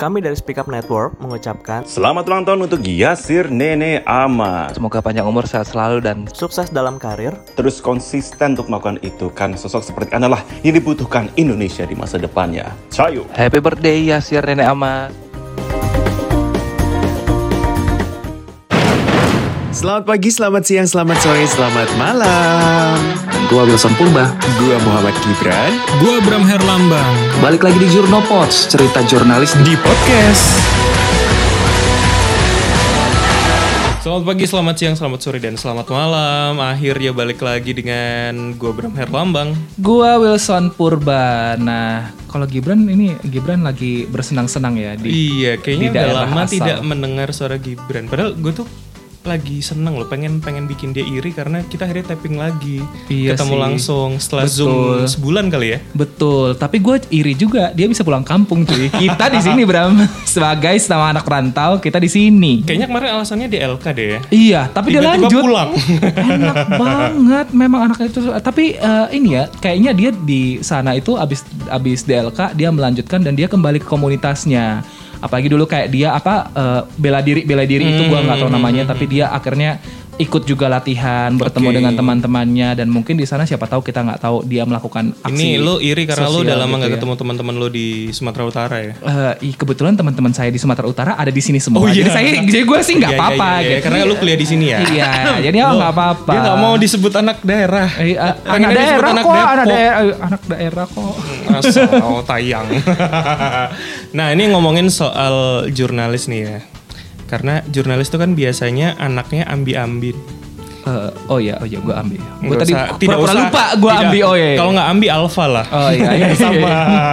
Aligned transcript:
Kami 0.00 0.24
dari 0.24 0.32
Speak 0.32 0.56
Up 0.56 0.64
Network 0.64 1.20
mengucapkan 1.20 1.84
Selamat 1.84 2.24
ulang 2.24 2.48
tahun 2.48 2.64
untuk 2.64 2.80
Yasir 2.80 3.52
Nene 3.52 4.00
Ahmad. 4.08 4.72
Semoga 4.72 5.04
panjang 5.04 5.28
umur, 5.28 5.44
sehat 5.44 5.68
selalu, 5.68 6.00
dan 6.00 6.24
sukses 6.32 6.72
dalam 6.72 6.96
karir, 6.96 7.36
Terus 7.52 7.84
konsisten 7.84 8.56
untuk 8.56 8.72
melakukan 8.72 8.96
itu 9.04 9.28
karena 9.36 9.60
sosok 9.60 9.84
seperti 9.84 10.16
Anda 10.16 10.32
lah 10.32 10.40
yang 10.64 10.80
dibutuhkan 10.80 11.28
Indonesia 11.36 11.84
di 11.84 11.92
masa 11.92 12.16
depannya. 12.16 12.72
Cayo. 12.88 13.28
happy 13.36 13.60
birthday 13.60 14.08
Yasir 14.08 14.40
Nenek 14.40 14.72
Ahmad. 14.72 15.12
Selamat 19.76 20.08
pagi, 20.08 20.32
selamat 20.32 20.62
siang, 20.64 20.88
selamat 20.88 21.16
sore, 21.20 21.44
selamat 21.44 21.88
malam. 22.00 23.29
Gua 23.50 23.66
Wilson 23.66 23.90
Purba. 23.98 24.30
Gua 24.62 24.78
Muhammad 24.86 25.10
Gibran 25.26 25.74
Gua 25.98 26.22
Bram 26.22 26.46
Herlambang. 26.46 27.14
Balik 27.42 27.66
lagi 27.66 27.82
di 27.82 27.90
Jurnopods, 27.90 28.70
cerita 28.70 29.02
jurnalis 29.02 29.58
di 29.66 29.74
podcast. 29.74 30.46
Selamat 34.00 34.22
pagi, 34.22 34.44
selamat 34.48 34.74
siang, 34.80 34.94
selamat 34.96 35.20
sore, 35.20 35.38
dan 35.42 35.58
selamat 35.60 35.86
malam. 35.92 36.56
Akhirnya 36.56 37.10
balik 37.12 37.42
lagi 37.42 37.74
dengan 37.74 38.54
gua 38.54 38.70
Bram 38.70 38.94
Herlambang. 38.94 39.52
Gua 39.76 40.16
Wilson 40.22 40.70
Purba. 40.70 41.58
Nah, 41.58 42.14
kalau 42.30 42.46
Gibran 42.46 42.86
ini 42.86 43.18
Gibran 43.26 43.66
lagi 43.66 44.06
bersenang-senang 44.06 44.78
ya 44.78 44.94
di 44.94 45.10
Iya, 45.10 45.58
kayaknya 45.58 45.88
di 45.90 45.98
udah 45.98 46.06
lama 46.22 46.46
asal. 46.46 46.54
tidak 46.54 46.78
mendengar 46.86 47.28
suara 47.34 47.58
Gibran. 47.58 48.06
Padahal 48.06 48.38
gue 48.38 48.52
tuh 48.62 48.66
lagi 49.22 49.60
seneng 49.60 49.94
loh, 49.94 50.08
pengen 50.08 50.40
pengen 50.40 50.64
bikin 50.64 50.90
dia 50.90 51.02
iri 51.02 51.28
karena 51.30 51.60
kita 51.62 51.84
akhirnya 51.84 52.08
tapping 52.08 52.34
lagi, 52.34 52.80
Iya 53.06 53.36
ketemu 53.36 53.52
sih. 53.52 53.60
langsung 53.60 54.08
setelah 54.16 54.44
Betul. 54.44 54.56
zoom 54.56 55.04
sebulan 55.06 55.44
kali 55.46 55.66
ya. 55.68 55.78
Betul, 55.92 56.56
tapi 56.56 56.80
gue 56.80 56.96
iri 57.10 57.34
juga 57.34 57.68
dia 57.70 57.84
bisa 57.84 58.00
pulang 58.00 58.24
kampung 58.24 58.64
cuy. 58.64 58.88
Kita 58.88 59.28
di 59.28 59.36
sini 59.38 59.62
Bram 59.62 59.92
sebagai 60.24 60.72
sama 60.80 61.12
anak 61.12 61.22
rantau 61.22 61.76
kita 61.76 61.96
di 61.96 62.08
sini. 62.08 62.64
Kayaknya 62.64 62.88
kemarin 62.88 63.08
alasannya 63.14 63.46
di 63.46 63.58
LK 63.60 63.84
deh 63.92 64.06
ya. 64.08 64.20
Iya, 64.30 64.60
tapi 64.66 64.86
dia 64.90 65.00
Tiba-tiba 65.00 65.20
lanjut. 65.20 65.42
pulang. 65.44 65.70
Enak 66.40 66.56
banget 66.72 67.46
memang 67.52 67.80
anaknya 67.86 68.06
itu. 68.08 68.20
Tapi 68.32 68.64
eh, 68.74 69.06
ini 69.12 69.28
ya, 69.36 69.44
kayaknya 69.54 69.92
dia 69.92 70.10
di 70.10 70.42
sana 70.60 70.96
itu 70.96 71.14
abis 71.14 71.44
abis 71.68 72.02
DLK 72.02 72.56
dia 72.56 72.72
melanjutkan 72.72 73.20
dan 73.20 73.36
dia 73.36 73.46
kembali 73.46 73.78
ke 73.78 73.86
komunitasnya. 73.86 74.80
Apalagi 75.20 75.52
dulu 75.52 75.68
kayak 75.68 75.88
dia 75.92 76.16
apa 76.16 76.34
eh, 76.50 76.80
bela 76.96 77.20
diri 77.20 77.44
bela 77.44 77.64
diri 77.68 77.84
itu 77.84 78.08
gua 78.08 78.24
nggak 78.24 78.40
tahu 78.40 78.50
namanya, 78.50 78.82
tapi 78.88 79.04
dia 79.04 79.28
akhirnya 79.28 79.78
ikut 80.20 80.42
juga 80.44 80.68
latihan 80.68 81.32
bertemu 81.32 81.68
Oke. 81.72 81.76
dengan 81.80 81.92
teman-temannya 81.96 82.68
dan 82.76 82.88
mungkin 82.92 83.16
di 83.16 83.24
sana 83.24 83.48
siapa 83.48 83.64
tahu 83.64 83.80
kita 83.80 84.04
nggak 84.04 84.20
tahu 84.20 84.44
dia 84.44 84.68
melakukan 84.68 85.16
aksi 85.24 85.32
Ini 85.32 85.48
lo 85.56 85.80
iri 85.80 86.04
karena 86.04 86.28
lo 86.28 86.44
udah 86.44 86.56
lama 86.60 86.76
gitu 86.76 86.80
gak 86.80 86.90
ya. 86.90 86.94
ketemu 87.00 87.14
teman-teman 87.16 87.54
lo 87.56 87.68
di 87.72 88.12
Sumatera 88.12 88.44
Utara 88.44 88.76
ya. 88.84 88.92
Eh, 89.00 89.48
ih, 89.50 89.54
kebetulan 89.56 89.96
teman-teman 89.96 90.32
saya 90.36 90.52
di 90.52 90.60
Sumatera 90.60 90.84
Utara 90.84 91.12
ada 91.16 91.32
di 91.32 91.40
sini 91.40 91.56
semua. 91.56 91.80
Oh, 91.80 91.88
iya. 91.88 92.04
Jadi 92.04 92.10
saya 92.12 92.28
jadi 92.44 92.62
gue 92.68 92.80
sih 92.84 92.94
nggak 93.00 93.10
Iya, 93.10 93.16
iya, 93.16 93.24
apa-apa 93.24 93.48
iya, 93.48 93.56
iya. 93.56 93.70
gitu. 93.70 93.84
Karena 93.88 93.98
lo 94.04 94.14
kuliah 94.20 94.38
di 94.38 94.46
sini 94.46 94.64
ya. 94.68 94.78
Iya, 94.84 95.10
jadi 95.48 95.56
oh 95.64 95.72
nggak 95.80 95.92
apa-apa. 95.96 96.32
Dia 96.36 96.40
gak 96.44 96.58
mau 96.60 96.74
disebut 96.76 97.12
anak 97.16 97.36
daerah. 97.40 97.88
Eh, 97.96 98.14
Pengennya 98.14 98.52
anak 98.52 98.70
daerah 98.76 99.08
anak 99.10 99.24
kok, 99.24 99.34
anak 99.34 99.66
daerah, 99.66 99.98
eh, 100.00 100.16
anak 100.20 100.42
daerah 100.44 100.84
kok. 100.84 101.14
Asal 101.50 101.88
oh, 102.04 102.22
tayang. 102.22 102.66
nah 104.16 104.26
ini 104.30 104.42
ngomongin 104.52 104.86
soal 104.92 105.66
jurnalis 105.72 106.28
nih 106.28 106.40
ya. 106.44 106.58
Karena 107.30 107.62
jurnalis 107.64 108.10
itu 108.10 108.18
kan 108.18 108.34
biasanya 108.34 108.98
anaknya 108.98 109.46
ambi-ambi. 109.46 110.10
Eh, 110.80 111.10
oh 111.28 111.36
iya, 111.36 111.54
oh 111.56 111.68
iya, 111.68 111.76
gue 111.76 111.92
ambil. 111.92 112.16
Gue 112.16 112.40
Nggak 112.42 112.58
tadi 112.58 112.72
usah- 112.72 112.96
tidak 112.96 113.18
usah- 113.20 113.36
lupa 113.38 113.64
gue 113.76 113.84
tidak. 113.86 114.02
ambil. 114.02 114.22
Oh 114.24 114.34
iya. 114.34 114.42
iya. 114.42 114.56
Kalau 114.56 114.70
nggak 114.72 114.88
ambi 114.88 115.06
alfa 115.08 115.44
lah. 115.46 115.66
Oh 115.68 115.90
iya, 115.92 116.08
iya, 116.16 116.26
iya. 116.26 116.34
sama. 116.34 116.68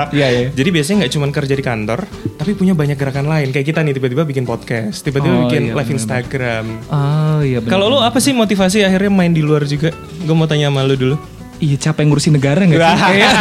Iya, 0.09 0.27
iya. 0.31 0.47
Jadi 0.49 0.69
biasanya 0.71 0.95
nggak 0.97 1.13
cuma 1.13 1.25
kerja 1.29 1.51
di 1.51 1.61
kantor, 1.61 1.99
tapi 2.33 2.51
punya 2.53 2.73
banyak 2.73 2.95
gerakan 2.95 3.27
lain. 3.27 3.47
Kayak 3.51 3.67
kita 3.67 3.79
nih 3.83 3.93
tiba-tiba 3.93 4.23
bikin 4.23 4.43
podcast, 4.43 5.03
tiba-tiba 5.03 5.35
Oh, 5.35 5.41
bikin 5.45 5.61
iya, 5.61 5.73
live 5.73 5.83
bener-bener. 5.83 5.97
Instagram. 5.99 6.65
Oh 6.87 7.39
iya. 7.41 7.59
bener. 7.59 7.69
Kalau 7.69 7.85
lo 7.87 7.99
apa 7.99 8.17
sih 8.17 8.31
motivasi 8.31 8.81
akhirnya 8.81 9.11
main 9.11 9.29
di 9.29 9.43
luar 9.43 9.61
juga? 9.63 9.91
Gue 10.17 10.33
mau 10.33 10.47
tanya 10.47 10.71
sama 10.71 10.81
lo 10.81 10.95
dulu. 10.95 11.15
Iya 11.57 11.89
capek 11.89 12.05
ngurusin 12.05 12.37
negara 12.37 12.61
nggak 12.61 12.77
sih? 12.77 13.01
kayak, 13.09 13.31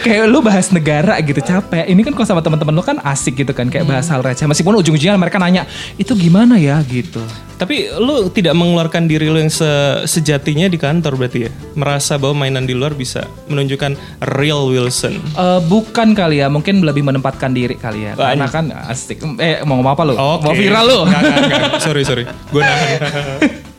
kayak 0.00 0.24
lu 0.26 0.38
bahas 0.38 0.70
negara 0.70 1.18
gitu 1.18 1.40
capek. 1.40 1.84
Ini 1.84 2.00
kan 2.00 2.12
kalau 2.14 2.26
sama 2.26 2.40
teman-teman 2.40 2.70
lu 2.70 2.82
kan 2.82 3.02
asik 3.02 3.34
gitu 3.36 3.50
kan 3.50 3.66
kayak 3.66 3.82
bahas 3.84 4.06
hal 4.06 4.22
receh. 4.22 4.46
Meskipun 4.46 4.78
ujung-ujungnya 4.78 5.18
mereka 5.18 5.36
nanya 5.36 5.66
itu 5.94 6.14
gimana 6.14 6.54
ya 6.54 6.78
gitu. 6.84 7.18
Tapi 7.58 7.90
lu 7.98 8.30
tidak 8.30 8.54
mengeluarkan 8.54 9.10
diri 9.10 9.26
lu 9.26 9.34
yang 9.36 9.50
se- 9.50 10.06
sejatinya 10.06 10.70
di 10.70 10.78
kantor 10.78 11.18
berarti 11.18 11.38
ya? 11.44 11.50
Merasa 11.74 12.14
bahwa 12.14 12.46
mainan 12.46 12.62
di 12.62 12.78
luar 12.78 12.94
bisa 12.94 13.26
menunjukkan 13.50 13.98
real 14.30 14.70
Wilson. 14.70 15.18
Eh, 15.18 15.60
bukan 15.66 16.14
kali 16.14 16.38
ya, 16.38 16.46
mungkin 16.46 16.86
lebih 16.86 17.02
menempatkan 17.02 17.50
diri 17.50 17.74
kali 17.74 18.06
ya. 18.06 18.14
Wah, 18.14 18.30
Karena 18.30 18.46
kan 18.46 18.64
asik. 18.86 19.18
Eh 19.36 19.66
mau 19.66 19.74
ngomong 19.74 19.92
apa 19.92 20.02
lu? 20.06 20.14
Oke. 20.14 20.46
Mau 20.46 20.54
viral 20.54 20.84
lu? 20.86 21.00
Nggak, 21.04 21.20
nggak, 21.20 21.38
nggak. 21.42 21.70
Sorry, 21.82 22.02
sorry. 22.06 22.22
Gue 22.54 22.62
nahan. 22.62 22.98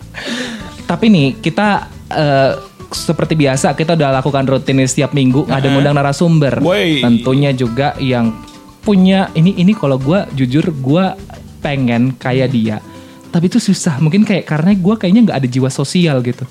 Tapi 0.92 1.06
nih 1.08 1.28
kita 1.40 1.88
eh, 2.12 2.52
seperti 2.89 3.38
biasa 3.38 3.77
kita 3.77 3.94
udah 3.94 4.22
lakukan 4.22 4.45
rutin 4.50 4.81
setiap 4.85 5.13
minggu 5.13 5.45
ada 5.50 5.69
ngundang 5.69 5.95
narasumber. 5.97 6.61
Woi. 6.61 7.01
Tentunya 7.01 7.53
juga 7.53 7.94
yang 8.01 8.33
punya 8.81 9.29
ini 9.38 9.53
ini 9.57 9.73
kalau 9.77 10.01
gua 10.01 10.25
jujur 10.33 10.73
gua 10.81 11.13
pengen 11.61 12.17
kayak 12.17 12.50
dia. 12.53 12.77
Tapi 13.29 13.45
itu 13.45 13.61
susah. 13.61 14.01
Mungkin 14.01 14.25
kayak 14.25 14.50
karena 14.50 14.73
gua 14.73 14.97
kayaknya 14.97 15.29
nggak 15.29 15.38
ada 15.45 15.50
jiwa 15.50 15.69
sosial 15.69 16.22
gitu. 16.25 16.45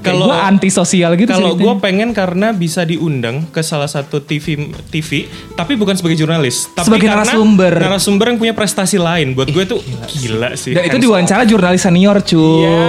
Kalau- 0.00 0.32
anti 0.32 0.68
sosial 0.68 1.14
gitu. 1.14 1.28
Kalau 1.28 1.52
gue 1.52 1.74
pengen 1.78 2.10
karena 2.10 2.50
bisa 2.50 2.82
diundang 2.82 3.44
ke 3.46 3.60
salah 3.60 3.86
satu 3.86 4.18
TV 4.18 4.56
TV, 4.86 5.26
tapi 5.52 5.74
bukan 5.74 5.92
sebagai 5.92 6.16
jurnalis, 6.16 6.70
tapi 6.70 6.88
Sebagai 6.88 7.06
karena 7.06 7.24
narasumber. 7.24 7.74
narasumber 7.76 8.26
yang 8.28 8.38
punya 8.38 8.54
prestasi 8.54 8.96
lain. 8.96 9.32
Buat 9.32 9.50
gue 9.50 9.64
tuh 9.66 9.80
gila, 10.16 10.54
sih. 10.54 10.72
dan 10.72 10.84
itu 10.84 10.96
diwawancara 10.98 11.44
jurnalis 11.44 11.80
senior 11.80 12.18
cuy. 12.20 12.64
Iya, 12.64 12.80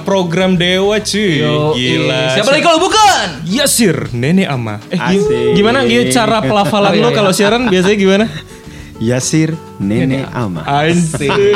program 0.00 0.54
dewa 0.54 0.96
cuy. 0.98 1.42
Yo, 1.42 1.72
gila. 1.72 2.22
Siapa 2.32 2.50
lagi 2.50 2.62
kalau 2.62 2.78
bukan? 2.78 3.26
Yasir, 3.44 3.96
Nenek 4.12 4.46
Ama. 4.46 4.78
Eh, 4.86 4.96
Asik. 4.96 5.52
gimana 5.54 5.82
gitu 5.82 6.10
cara 6.10 6.38
pelafalan 6.46 6.90
Oh, 6.90 6.94
iya, 6.94 7.02
lo 7.02 7.10
iya. 7.10 7.16
kalau 7.16 7.30
siaran 7.30 7.66
biasanya 7.66 7.96
gimana? 7.96 8.26
Yasir 8.96 9.52
Nene 9.76 10.24
Ama. 10.26 10.64
Anjir. 10.64 11.52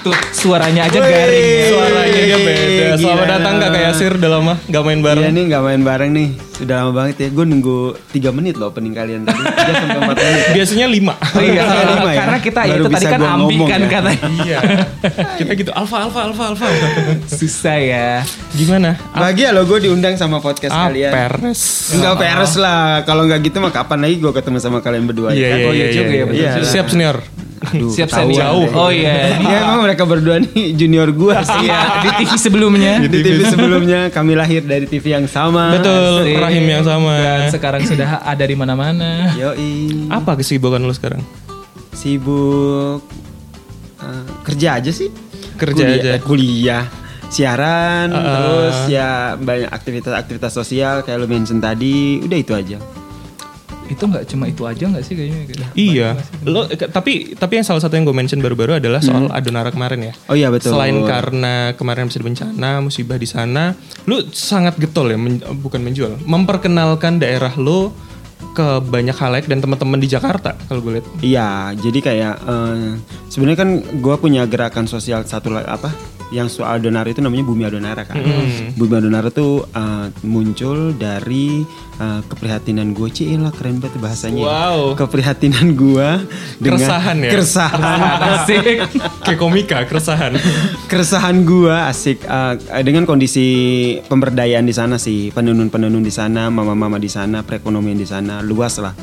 Tuh 0.00 0.14
suaranya 0.30 0.86
aja 0.86 0.96
garing. 0.96 1.34
ya. 1.42 1.66
Suaranya 1.68 2.20
dia 2.20 2.38
beda. 2.38 2.62
Gila. 2.62 2.96
Selamat 2.96 3.26
datang 3.28 3.54
Kak 3.58 3.74
Yasir, 3.76 4.12
udah 4.14 4.30
lama 4.32 4.54
gak 4.62 4.82
main 4.82 4.96
Iya 4.96 5.04
bareng. 5.04 5.32
nih 5.32 5.44
nggak 5.50 5.62
main 5.64 5.82
bareng 5.82 6.10
nih. 6.10 6.28
Sudah 6.52 6.74
lama 6.78 6.92
banget 6.94 7.16
ya. 7.18 7.28
Gue 7.28 7.42
nunggu 7.44 7.78
3 8.14 8.30
menit 8.30 8.54
loh 8.54 8.70
opening 8.70 8.94
kalian 8.94 9.26
tadi. 9.26 9.42
Dia 9.42 9.74
sampai 9.74 9.98
4 9.98 10.14
menit. 10.14 10.44
Biasanya 10.54 10.86
lima. 10.88 11.14
Oh 11.18 11.42
iya, 11.42 11.60
Sampai 11.60 11.84
lima 11.90 12.06
ya? 12.06 12.16
karena 12.16 12.38
kita 12.38 12.60
Baru 12.62 12.70
itu 12.70 12.84
tadi 12.86 12.94
bisa 12.96 13.08
kan 13.10 13.20
ambi 13.20 13.34
ngomong 13.52 13.68
kan 13.68 13.80
ya. 13.80 13.88
katanya. 13.90 14.22
Iya. 14.38 14.58
Kita 15.36 15.50
gitu 15.56 15.70
alfa 15.72 15.96
alfa 16.00 16.20
alfa 16.24 16.44
alfa. 16.46 16.66
Susah 17.28 17.76
ya. 17.76 18.08
Gimana? 18.54 18.94
Bahagia 19.10 19.50
loh 19.50 19.66
gue 19.66 19.78
diundang 19.82 20.14
sama 20.14 20.38
podcast 20.38 20.70
Ah, 20.70 20.86
kalian. 20.86 21.10
peres. 21.10 21.90
Enggak 21.92 22.14
peres 22.16 22.54
lah. 22.56 23.02
Kalau 23.02 23.26
nggak 23.26 23.42
gitu 23.42 23.58
mah 23.58 23.74
kapan 23.74 23.98
lagi 24.00 24.16
gue 24.16 24.30
ketemu 24.30 24.58
sama 24.60 24.78
kalian 24.78 25.04
berdua 25.04 25.34
Iya, 25.34 25.42
ya 25.42 25.48
iya, 25.50 25.50
kan? 25.58 25.74
iya, 25.74 25.86
juga 25.90 26.06
iya, 26.06 26.14
ya, 26.14 26.24
betul 26.24 26.38
iya. 26.38 26.50
juga. 26.56 26.70
Siap 26.70 26.86
senior. 26.88 27.18
Aduh, 27.66 27.90
Siap 27.90 28.08
senior. 28.08 28.46
deh. 28.62 28.70
Oh 28.72 28.88
iya. 28.88 29.36
Iya 29.36 29.56
emang 29.64 29.82
mereka 29.82 30.02
berdua 30.02 30.38
nih 30.38 30.72
junior 30.72 31.08
gue 31.08 31.34
sih. 31.36 31.64
Iya, 31.64 31.78
di 31.98 32.10
TV 32.16 32.30
sebelumnya. 32.36 32.92
Di 32.98 33.08
TV 33.08 33.40
sebelumnya 33.44 34.00
kami 34.08 34.32
lahir 34.32 34.62
dari 34.62 34.84
TV 34.84 35.12
yang 35.12 35.26
sama. 35.26 35.72
Betul, 35.72 36.24
Asik. 36.24 36.38
rahim 36.38 36.64
yang 36.64 36.82
sama. 36.82 37.14
Dan 37.14 37.50
sekarang 37.50 37.82
sudah 37.82 38.22
ada 38.22 38.42
di 38.42 38.54
mana-mana. 38.54 39.34
Yoi. 39.34 40.06
Apa 40.08 40.34
kesibukan 40.34 40.78
lu 40.78 40.90
sekarang? 40.90 41.20
Sibuk 41.92 43.02
eh, 43.98 44.24
kerja 44.42 44.76
aja 44.76 44.90
sih. 44.90 45.08
Kerja 45.56 45.82
Kuliah- 45.82 45.96
aja. 45.96 46.12
Kuliah, 46.20 46.84
siaran, 47.28 48.08
Uh-uh. 48.08 48.20
terus 48.28 48.78
ya 48.86 49.08
banyak 49.34 49.66
aktivitas-aktivitas 49.66 50.52
sosial 50.52 51.00
kayak 51.00 51.16
lu 51.16 51.26
mention 51.26 51.58
tadi. 51.58 52.20
Udah 52.20 52.36
itu 52.36 52.52
aja. 52.52 52.78
Itu 53.86 54.06
nggak 54.06 54.24
cuma 54.26 54.50
itu 54.50 54.62
aja 54.66 54.84
nggak 54.86 55.04
sih 55.04 55.14
kayaknya? 55.14 55.40
gitu? 55.46 55.62
Iya. 55.74 56.08
Lo 56.42 56.66
eh, 56.66 56.76
tapi 56.76 57.34
tapi 57.34 57.52
yang 57.58 57.66
salah 57.66 57.82
satu 57.82 57.94
yang 57.94 58.04
gue 58.04 58.16
mention 58.16 58.42
baru-baru 58.42 58.78
adalah 58.78 58.98
soal 58.98 59.30
Adonara 59.30 59.70
kemarin 59.70 60.10
ya. 60.10 60.12
Oh 60.26 60.36
iya 60.36 60.50
betul. 60.50 60.74
Selain 60.74 60.94
karena 61.04 61.72
kemarin 61.74 62.10
bisa 62.10 62.18
bencana, 62.20 62.82
musibah 62.82 63.16
di 63.16 63.28
sana, 63.28 63.74
lu 64.04 64.22
sangat 64.30 64.76
getol 64.76 65.10
ya, 65.10 65.18
men- 65.18 65.42
bukan 65.62 65.82
menjual, 65.82 66.18
memperkenalkan 66.22 67.18
daerah 67.18 67.54
lu 67.54 67.90
ke 68.56 68.80
banyak 68.80 69.12
halayak 69.12 69.44
dan 69.48 69.60
teman-teman 69.60 70.00
di 70.00 70.08
Jakarta 70.08 70.56
kalau 70.68 70.80
gue 70.80 71.00
lihat. 71.00 71.06
Iya, 71.20 71.50
jadi 71.76 71.98
kayak 72.00 72.34
eh, 72.40 72.90
sebenarnya 73.28 73.58
kan 73.60 73.70
gue 74.00 74.16
punya 74.16 74.48
gerakan 74.48 74.88
sosial 74.88 75.24
satu 75.28 75.52
apa 75.52 75.92
yang 76.34 76.50
soal 76.50 76.82
Adonara 76.82 77.06
itu 77.06 77.22
namanya 77.22 77.44
Bumi 77.46 77.62
Adonara 77.66 78.02
kan. 78.02 78.18
Bumi 78.78 78.94
Adonara 78.98 79.28
tuh 79.30 79.66
eh, 79.70 80.06
muncul 80.26 80.94
dari 80.94 81.62
eh, 81.98 82.20
keprihatinan 82.26 82.94
gue, 82.94 83.08
lah 83.38 83.52
keren 83.54 83.78
banget 83.78 83.98
bahasanya. 84.02 84.42
Wow. 84.42 84.98
Keprihatinan 84.98 85.78
gue 85.78 86.08
dengan 86.58 86.78
Keresahan 86.82 87.16
ya? 87.22 87.30
Keresahan. 87.30 87.98
Asik. 88.42 88.64
Kayak 89.22 89.38
komika, 89.38 89.78
keresahan. 89.86 90.32
keresahan 90.86 91.42
gua 91.42 91.90
asik 91.90 92.22
eh, 92.22 92.54
dengan 92.86 93.04
kondisi 93.04 93.46
pemberdayaan 94.06 94.66
di 94.66 94.74
sana 94.74 94.96
sih 94.96 95.34
penenun-penenun 95.34 96.02
di 96.02 96.12
sana 96.14 96.48
mama-mama 96.48 96.96
di 96.96 97.10
sana 97.10 97.42
perekonomian 97.42 97.98
di 97.98 98.06
sana 98.06 98.40
luas 98.40 98.78
lah 98.78 98.94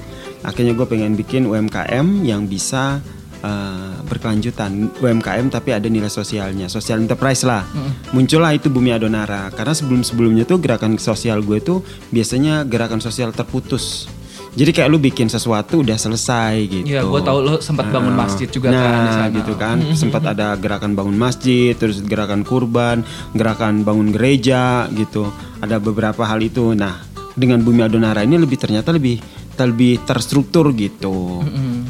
akhirnya 0.43 0.75
gue 0.75 0.87
pengen 0.87 1.15
bikin 1.15 1.47
UMKM 1.47 2.23
yang 2.23 2.47
bisa 2.47 2.99
eh, 3.43 3.95
berkelanjutan 4.13 4.93
UMKM 5.01 5.49
tapi 5.49 5.73
ada 5.73 5.89
nilai 5.89 6.13
sosialnya 6.13 6.69
sosial 6.69 7.01
enterprise 7.01 7.41
lah 7.41 7.65
muncullah 8.13 8.53
itu 8.53 8.69
Bumi 8.69 8.93
Adonara 8.93 9.49
karena 9.49 9.73
sebelum 9.73 10.05
sebelumnya 10.05 10.45
tuh 10.45 10.61
gerakan 10.61 11.01
sosial 11.01 11.41
gue 11.41 11.57
tuh 11.57 11.81
biasanya 12.13 12.61
gerakan 12.69 13.01
sosial 13.01 13.33
terputus 13.33 14.05
jadi 14.53 14.69
kayak 14.69 14.89
lu 14.93 15.01
bikin 15.01 15.33
sesuatu 15.33 15.81
udah 15.81 15.97
selesai 15.97 16.53
gitu. 16.69 16.85
Iya, 16.85 17.01
gue 17.01 17.21
tahu 17.25 17.37
lo 17.41 17.57
sempat 17.57 17.89
bangun 17.89 18.13
Ah, 18.13 18.19
masjid 18.21 18.45
juga 18.45 18.69
nah, 18.69 18.85
kan 18.85 18.93
sana. 19.09 19.25
gitu 19.33 19.53
kan. 19.57 19.77
Sempat 19.97 20.23
ada 20.29 20.53
gerakan 20.61 20.93
bangun 20.93 21.17
masjid, 21.17 21.73
terus 21.73 22.05
gerakan 22.05 22.45
kurban, 22.45 23.01
gerakan 23.33 23.81
bangun 23.81 24.13
gereja 24.13 24.85
gitu. 24.93 25.25
Ada 25.57 25.81
beberapa 25.81 26.21
hal 26.29 26.37
itu. 26.45 26.77
Nah, 26.77 27.01
dengan 27.33 27.65
Bumi 27.65 27.81
Adonara 27.81 28.21
ini 28.21 28.37
lebih 28.37 28.61
ternyata 28.61 28.93
lebih 28.93 29.17
lebih 29.57 30.05
terstruktur 30.05 30.69
gitu. 30.77 31.41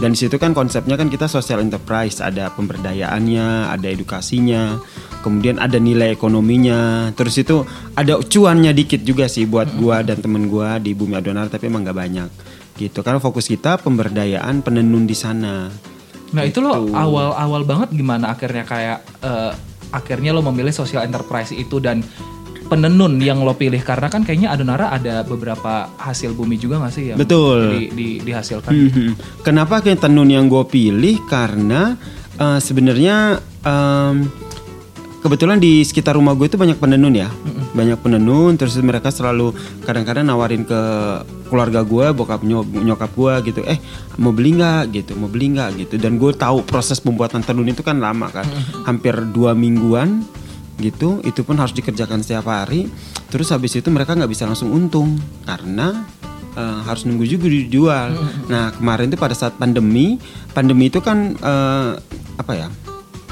Dan 0.03 0.11
di 0.11 0.19
situ 0.19 0.35
kan 0.35 0.51
konsepnya 0.51 0.99
kan 0.99 1.07
kita 1.07 1.31
social 1.31 1.63
enterprise, 1.63 2.19
ada 2.19 2.51
pemberdayaannya, 2.51 3.71
ada 3.71 3.87
edukasinya, 3.87 4.75
kemudian 5.23 5.55
ada 5.63 5.79
nilai 5.79 6.11
ekonominya. 6.11 7.15
Terus 7.15 7.39
itu 7.39 7.63
ada 7.95 8.19
cuannya 8.19 8.75
dikit 8.75 8.99
juga 9.07 9.31
sih 9.31 9.47
buat 9.47 9.71
gua 9.79 10.03
dan 10.03 10.19
temen 10.19 10.51
gua 10.51 10.75
di 10.75 10.91
Bumi 10.91 11.15
Adonara 11.15 11.47
tapi 11.47 11.71
emang 11.71 11.87
nggak 11.87 11.95
banyak 11.95 12.29
gitu. 12.75 12.99
Karena 12.99 13.23
fokus 13.23 13.47
kita 13.47 13.79
pemberdayaan 13.79 14.59
penenun 14.59 15.07
di 15.07 15.15
sana. 15.15 15.71
Nah 16.35 16.43
itu 16.43 16.59
lo 16.59 16.83
Gitu. 16.83 16.91
awal-awal 16.91 17.63
banget 17.63 17.95
gimana 17.95 18.35
akhirnya 18.35 18.67
kayak 18.67 18.99
eh, 19.23 19.51
akhirnya 19.95 20.35
lo 20.35 20.43
memilih 20.43 20.75
social 20.75 21.07
enterprise 21.07 21.55
itu 21.55 21.79
dan 21.79 22.03
penenun 22.73 23.21
yang 23.21 23.39
lo 23.39 23.53
pilih 23.53 23.77
karena 23.79 24.09
kan 24.09 24.25
kayaknya 24.25 24.49
Adonara 24.49 24.89
ada 24.89 25.21
beberapa 25.21 25.93
hasil 25.95 26.33
bumi 26.33 26.57
juga 26.57 26.81
gak 26.81 26.91
sih 26.91 27.13
yang 27.13 27.21
Betul. 27.21 27.69
di, 27.69 27.81
di- 27.93 28.19
dihasilkan. 28.19 28.73
Mhm. 28.73 29.09
Kenapa 29.45 29.77
kayak 29.79 30.01
tenun 30.01 30.25
yang 30.27 30.49
gue 30.49 30.65
pilih? 30.65 31.21
Karena 31.25 31.93
eh, 32.33 32.57
sebenarnya 32.57 33.37
em, 33.61 34.25
kebetulan 35.21 35.55
di 35.55 35.79
sekitar 35.81 36.17
rumah 36.17 36.33
gue 36.33 36.49
itu 36.49 36.57
banyak 36.57 36.75
penenun 36.75 37.13
ya, 37.13 37.29
banyak 37.71 37.95
penenun. 37.95 38.57
Terus 38.57 38.75
mereka 38.81 39.07
selalu 39.07 39.53
kadang-kadang 39.85 40.25
nawarin 40.25 40.65
ke 40.65 40.81
keluarga 41.47 41.79
gue, 41.79 42.11
bokap 42.11 42.41
nyok- 42.41 42.81
nyokap 42.81 43.11
gue 43.13 43.33
gitu, 43.47 43.61
eh 43.63 43.77
mau 44.17 44.33
beli 44.33 44.57
nggak 44.57 44.83
gitu, 44.91 45.13
mau 45.15 45.29
beli 45.29 45.53
nggak 45.53 45.69
gitu. 45.79 45.95
Dan 45.95 46.17
gue 46.17 46.33
tahu 46.33 46.65
proses 46.65 46.97
pembuatan 46.97 47.39
tenun 47.39 47.63
itu 47.65 47.79
kan 47.79 48.01
lama 48.01 48.27
kan, 48.27 48.43
hampir 48.83 49.13
dua 49.29 49.53
mingguan 49.53 50.25
gitu. 50.83 51.23
Itu 51.23 51.47
pun 51.47 51.55
harus 51.55 51.71
dikerjakan 51.71 52.19
setiap 52.19 52.45
hari. 52.45 52.91
Terus 53.31 53.47
habis 53.49 53.71
itu 53.71 53.87
mereka 53.87 54.11
nggak 54.13 54.27
bisa 54.27 54.43
langsung 54.43 54.69
untung 54.69 55.15
karena 55.41 56.03
eh, 56.53 56.79
harus 56.83 57.07
nunggu 57.07 57.23
juga 57.23 57.47
dijual. 57.47 58.11
Nah 58.45 58.75
kemarin 58.75 59.07
itu 59.07 59.15
pada 59.15 59.33
saat 59.33 59.55
pandemi, 59.55 60.19
pandemi 60.51 60.91
itu 60.91 60.99
kan 60.99 61.33
eh, 61.33 61.91
apa 62.35 62.53
ya? 62.53 62.67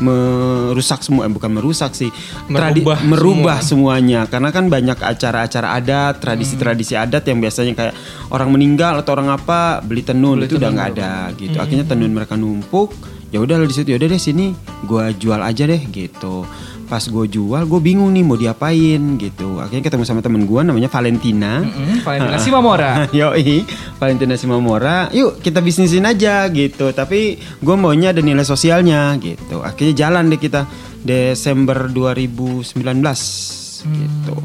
merusak 0.02 1.06
semua, 1.06 1.30
eh, 1.30 1.32
bukan 1.32 1.54
merusak 1.54 1.94
sih, 1.94 2.10
tradi- 2.50 2.82
Merubah 2.82 3.00
merubah 3.06 3.58
semuanya. 3.62 4.26
Karena 4.26 4.50
kan 4.50 4.66
banyak 4.66 4.98
acara-acara 4.98 5.78
adat, 5.78 6.18
tradisi-tradisi 6.18 6.98
adat 6.98 7.22
yang 7.24 7.38
biasanya 7.38 7.78
kayak 7.78 7.94
orang 8.28 8.50
meninggal 8.50 8.98
atau 8.98 9.14
orang 9.14 9.30
apa 9.30 9.80
beli 9.80 10.02
tenun 10.02 10.42
itu 10.42 10.58
udah 10.58 10.70
nggak 10.74 10.90
ada 10.98 11.14
gitu. 11.38 11.54
Akhirnya 11.56 11.86
tenun 11.86 12.12
mereka 12.12 12.34
numpuk. 12.34 12.92
Ya 13.32 13.40
udah 13.40 13.62
di 13.62 13.72
situ, 13.72 13.94
ya 13.94 13.98
udah 14.02 14.10
deh 14.10 14.20
sini, 14.20 14.52
gua 14.84 15.14
jual 15.14 15.40
aja 15.40 15.64
deh 15.64 15.80
gitu. 15.88 16.44
Pas 16.92 17.00
gue 17.00 17.26
jual, 17.26 17.64
gue 17.64 17.80
bingung 17.80 18.12
nih 18.12 18.20
mau 18.20 18.36
diapain 18.36 19.00
gitu. 19.16 19.58
Akhirnya 19.58 19.80
ketemu 19.82 20.04
sama 20.04 20.20
temen 20.20 20.44
gue 20.44 20.60
namanya 20.60 20.92
Valentina. 20.92 21.64
Mm, 21.64 22.04
Valentina 22.04 22.36
Simamora. 22.36 22.92
Yoi, 23.16 23.64
Valentina 23.96 24.36
Simamora. 24.36 25.08
Yuk 25.10 25.40
kita 25.40 25.64
bisnisin 25.64 26.04
aja 26.04 26.44
gitu. 26.48 26.92
Tapi 26.92 27.20
gue 27.40 27.76
maunya 27.76 28.12
ada 28.12 28.20
nilai 28.20 28.44
sosialnya 28.44 29.16
gitu. 29.18 29.64
Akhirnya 29.64 29.96
jalan 29.98 30.28
deh 30.28 30.36
kita 30.36 30.68
Desember 31.00 31.88
2019 31.88 32.76
gitu. 33.88 34.38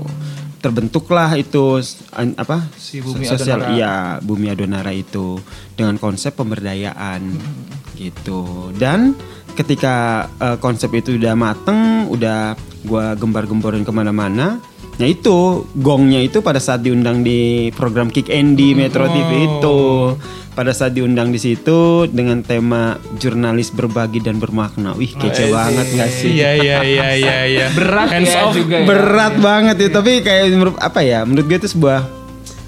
Terbentuklah 0.56 1.34
itu 1.34 1.82
an- 2.10 2.34
apa? 2.36 2.62
Si 2.74 2.98
Bumi 2.98 3.22
sosial 3.22 3.58
Adonara. 3.60 3.74
iya 3.74 3.94
Bumi 4.18 4.46
Adonara 4.48 4.90
itu 4.90 5.38
dengan 5.74 5.98
konsep 5.98 6.32
pemberdayaan 6.32 7.26
gitu. 7.94 8.70
Dan 8.72 9.14
ketika 9.56 10.28
eh, 10.36 10.56
konsep 10.60 10.92
itu 10.92 11.16
udah 11.16 11.32
mateng, 11.32 12.12
udah 12.12 12.52
gua 12.84 13.16
gembar-gemborin 13.16 13.82
ke 13.82 13.90
mana-mana. 13.90 14.60
Nah 14.96 15.04
itu 15.08 15.68
gongnya 15.76 16.24
itu 16.24 16.40
pada 16.40 16.56
saat 16.56 16.80
diundang 16.80 17.20
di 17.20 17.68
program 17.76 18.08
Kick 18.08 18.32
Andy 18.32 18.72
Metro 18.72 19.04
TV 19.04 19.30
itu 19.44 19.78
pada 20.56 20.72
saat 20.72 20.96
diundang 20.96 21.28
di 21.28 21.36
situ 21.36 22.08
dengan 22.08 22.40
tema 22.40 22.96
jurnalis 23.20 23.68
berbagi 23.76 24.24
dan 24.24 24.40
bermakna. 24.40 24.96
Wih 24.96 25.12
kece 25.12 25.52
banget 25.52 25.84
gak 26.00 26.08
sih? 26.08 26.32
Iya 26.40 26.50
iya 26.56 26.76
iya 26.80 27.08
iya 27.12 27.36
iya. 27.44 27.66
Berat 27.76 28.08
Hands 28.08 28.24
ya 28.24 28.48
off. 28.48 28.56
juga 28.56 28.80
ya. 28.80 28.86
Berat 28.88 29.34
banget 29.36 29.76
ya, 29.84 29.88
tapi 29.92 30.24
kayak 30.24 30.48
menurut 30.56 30.80
apa 30.80 31.04
ya? 31.04 31.28
Menurut 31.28 31.44
gue 31.44 31.58
itu 31.60 31.68
sebuah 31.76 32.08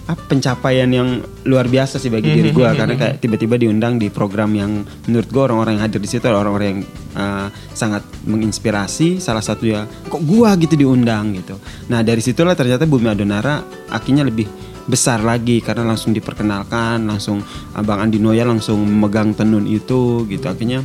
apa, 0.09 0.23
pencapaian 0.25 0.89
yang 0.89 1.21
luar 1.45 1.69
biasa 1.69 2.01
sih 2.01 2.09
bagi 2.09 2.33
diri 2.33 2.49
gue 2.49 2.65
karena 2.65 2.97
kayak 2.97 3.21
tiba-tiba 3.21 3.61
diundang 3.61 4.01
di 4.01 4.09
program 4.09 4.57
yang 4.57 4.81
menurut 5.05 5.29
gue 5.29 5.43
orang-orang 5.45 5.77
yang 5.77 5.85
hadir 5.85 6.01
di 6.01 6.09
situ 6.09 6.25
adalah 6.25 6.49
orang-orang 6.49 6.69
yang 6.73 6.81
uh, 7.13 7.49
sangat 7.77 8.01
menginspirasi. 8.25 9.21
Salah 9.21 9.45
satu 9.45 9.69
ya 9.69 9.85
kok 9.85 10.25
gua 10.25 10.57
gitu 10.57 10.81
diundang 10.81 11.37
gitu. 11.37 11.61
Nah 11.93 12.01
dari 12.01 12.25
situlah 12.25 12.57
ternyata 12.57 12.89
Bumi 12.89 13.13
Adonara 13.13 13.61
akhirnya 13.93 14.25
lebih 14.25 14.49
besar 14.89 15.21
lagi 15.21 15.61
karena 15.61 15.85
langsung 15.85 16.17
diperkenalkan, 16.17 17.05
langsung 17.05 17.45
Abang 17.77 18.01
Andi 18.01 18.17
Noya 18.17 18.49
langsung 18.49 18.81
memegang 18.89 19.37
tenun 19.37 19.69
itu 19.69 20.25
gitu. 20.25 20.49
Akhirnya 20.49 20.81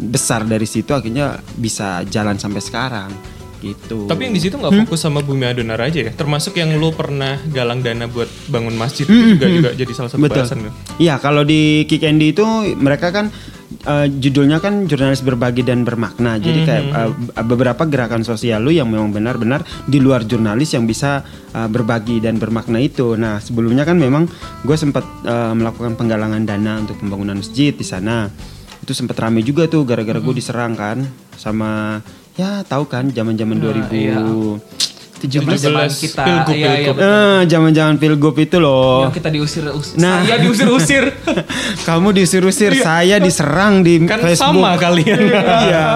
besar 0.00 0.48
dari 0.48 0.64
situ 0.64 0.96
akhirnya 0.96 1.36
bisa 1.60 2.00
jalan 2.08 2.40
sampai 2.40 2.64
sekarang 2.64 3.12
gitu. 3.62 4.10
Tapi 4.10 4.26
yang 4.26 4.34
di 4.34 4.42
situ 4.42 4.58
nggak 4.58 4.74
fokus 4.84 5.06
sama 5.06 5.22
Bumi 5.22 5.46
Adonara 5.46 5.86
aja 5.86 6.02
ya. 6.02 6.10
Termasuk 6.10 6.58
yang 6.58 6.74
lu 6.76 6.90
pernah 6.90 7.38
galang 7.54 7.80
dana 7.80 8.10
buat 8.10 8.26
bangun 8.50 8.74
masjid 8.74 9.06
itu 9.06 9.38
juga 9.38 9.46
juga 9.46 9.70
jadi 9.72 9.92
salah 9.94 10.10
satu 10.10 10.20
Betul. 10.20 10.42
bahasan 10.42 10.58
kan. 10.66 10.72
Iya, 10.98 11.14
kalau 11.22 11.46
di 11.46 11.86
Kick 11.86 12.02
Andy 12.02 12.34
itu 12.34 12.44
mereka 12.74 13.14
kan 13.14 13.30
eh, 13.86 14.06
judulnya 14.10 14.58
kan 14.58 14.90
jurnalis 14.90 15.22
berbagi 15.22 15.62
dan 15.62 15.86
bermakna. 15.86 16.42
Jadi 16.42 16.60
kayak 16.66 16.84
eh, 16.90 17.10
beberapa 17.46 17.86
gerakan 17.86 18.26
sosial 18.26 18.66
lu 18.66 18.74
yang 18.74 18.90
memang 18.90 19.14
benar-benar 19.14 19.62
di 19.86 20.02
luar 20.02 20.26
jurnalis 20.26 20.74
yang 20.74 20.84
bisa 20.84 21.22
eh, 21.54 21.68
berbagi 21.70 22.18
dan 22.18 22.42
bermakna 22.42 22.82
itu. 22.82 23.14
Nah, 23.14 23.38
sebelumnya 23.38 23.86
kan 23.86 23.96
memang 23.96 24.26
gue 24.66 24.76
sempat 24.76 25.06
eh, 25.22 25.54
melakukan 25.54 25.94
penggalangan 25.94 26.42
dana 26.42 26.82
untuk 26.82 26.98
pembangunan 26.98 27.38
masjid 27.38 27.70
di 27.70 27.86
sana. 27.86 28.26
Itu 28.82 28.98
sempat 28.98 29.14
rame 29.22 29.46
juga 29.46 29.70
tuh 29.70 29.86
gara-gara 29.86 30.18
gue 30.18 30.34
diserang 30.34 30.74
kan 30.74 31.06
sama 31.38 32.02
ya 32.32 32.64
tahu 32.64 32.84
kan 32.86 33.08
zaman-zaman 33.08 33.56
2000 33.56 33.92
iya. 33.92 34.16
17 35.22 35.38
Zaman 35.54 35.86
kita 35.86 36.22
Pilgub, 36.26 36.50
iya, 36.50 36.66
iya, 36.74 36.90
pilgub. 36.90 36.96
Eh, 36.98 37.40
zaman-zaman 37.46 37.94
pilgub 37.94 38.34
itu 38.36 38.58
loh. 38.58 39.06
Yang 39.06 39.22
kita 39.22 39.30
diusir 39.30 39.62
usir. 39.70 39.94
Nah. 39.94 40.18
Saya 40.18 40.36
diusir-usir. 40.42 41.04
Kamu 41.88 42.10
diusir-usir, 42.10 42.74
saya 42.74 43.22
diserang 43.22 43.86
di 43.86 44.02
Kan 44.02 44.18
Facebook. 44.18 44.58
sama 44.58 44.74
kalian. 44.74 45.22
Iya. 45.62 45.86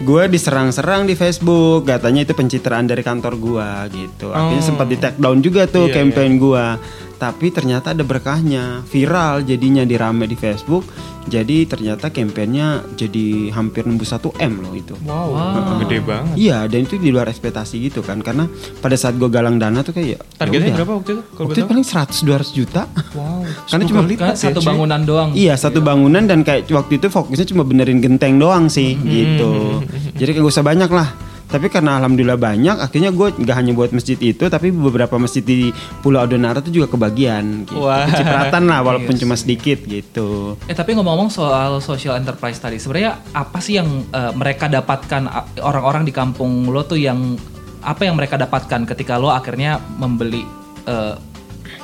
Gue 0.00 0.24
diserang-serang 0.26 1.04
di 1.04 1.14
Facebook, 1.14 1.84
katanya 1.84 2.24
itu 2.24 2.32
pencitraan 2.32 2.84
dari 2.84 3.00
kantor 3.00 3.36
gua 3.36 3.68
gitu. 3.86 4.32
Akhirnya 4.32 4.58
Oh. 4.58 4.68
sempat 4.72 4.86
di 4.88 4.96
take 4.96 5.16
down 5.16 5.38
juga 5.38 5.68
tuh 5.68 5.86
Iya, 5.86 5.94
campaign 5.94 6.32
gua. 6.34 6.80
Tapi 7.24 7.48
ternyata 7.48 7.96
ada 7.96 8.04
berkahnya, 8.04 8.84
viral 8.84 9.48
jadinya 9.48 9.80
dirame 9.88 10.28
di 10.28 10.36
Facebook. 10.36 10.84
Jadi 11.24 11.64
ternyata 11.64 12.12
kampanyenya 12.12 12.84
jadi 13.00 13.48
hampir 13.48 13.88
nembus 13.88 14.12
1 14.12 14.28
M 14.44 14.60
loh 14.60 14.76
itu. 14.76 14.92
Wow, 15.08 15.32
gede 15.80 16.04
banget. 16.04 16.36
Iya, 16.36 16.68
dan 16.68 16.84
itu 16.84 17.00
di 17.00 17.08
luar 17.08 17.32
ekspektasi 17.32 17.80
gitu 17.80 18.04
kan. 18.04 18.20
Karena 18.20 18.44
pada 18.84 18.92
saat 18.92 19.16
gue 19.16 19.32
galang 19.32 19.56
dana 19.56 19.80
tuh 19.80 19.96
kayak 19.96 20.08
ya 20.12 20.18
Targetnya 20.36 20.76
berapa 20.76 21.00
waktu 21.00 21.10
itu? 21.16 21.22
Kalau 21.32 21.48
Waktu 21.48 21.58
itu 21.64 21.68
paling 21.72 21.86
100 21.88 22.28
200 22.28 22.52
juta. 22.52 22.82
Wow. 23.16 23.40
Karena 23.72 23.84
cuma 23.88 24.00
Kan 24.04 24.36
satu 24.36 24.60
bangunan 24.60 25.00
doang. 25.00 25.30
Iya 25.32 25.56
satu 25.56 25.80
bangunan 25.80 26.28
dan 26.28 26.44
kayak 26.44 26.68
waktu 26.68 27.00
itu 27.00 27.08
fokusnya 27.08 27.48
cuma 27.48 27.64
benerin 27.64 28.04
genteng 28.04 28.36
doang 28.36 28.68
sih 28.68 28.92
gitu. 29.00 29.80
Jadi 30.20 30.28
kayak 30.28 30.44
gak 30.44 30.52
usah 30.60 30.66
banyak 30.66 30.92
lah. 30.92 31.08
Tapi 31.44 31.70
karena 31.70 32.00
alhamdulillah 32.00 32.40
banyak, 32.40 32.76
akhirnya 32.82 33.14
gue 33.14 33.28
nggak 33.38 33.56
hanya 33.56 33.72
buat 33.76 33.90
masjid 33.94 34.18
itu, 34.18 34.44
tapi 34.48 34.74
beberapa 34.74 35.20
masjid 35.20 35.44
di 35.44 35.70
Pulau 36.02 36.24
Adonara 36.24 36.58
tuh 36.58 36.72
juga 36.72 36.90
kebagian. 36.90 37.68
Gitu. 37.68 37.78
Wah. 37.78 38.08
Kecipratan 38.10 38.64
lah, 38.66 38.80
walaupun 38.82 39.14
cuma 39.14 39.38
sedikit 39.38 39.84
gitu. 39.84 40.58
Eh 40.66 40.74
tapi 40.74 40.96
ngomong-ngomong 40.98 41.30
soal 41.30 41.78
social 41.78 42.16
enterprise 42.18 42.58
tadi, 42.58 42.80
sebenarnya 42.80 43.20
apa 43.36 43.58
sih 43.62 43.78
yang 43.78 43.86
eh, 44.10 44.32
mereka 44.34 44.66
dapatkan 44.66 45.22
orang-orang 45.62 46.02
di 46.08 46.12
kampung 46.16 46.66
lo 46.72 46.82
tuh 46.82 46.98
yang 46.98 47.36
apa 47.84 48.08
yang 48.08 48.16
mereka 48.16 48.40
dapatkan 48.40 48.88
ketika 48.88 49.20
lo 49.20 49.28
akhirnya 49.28 49.78
membeli 50.00 50.42
eh, 50.88 51.14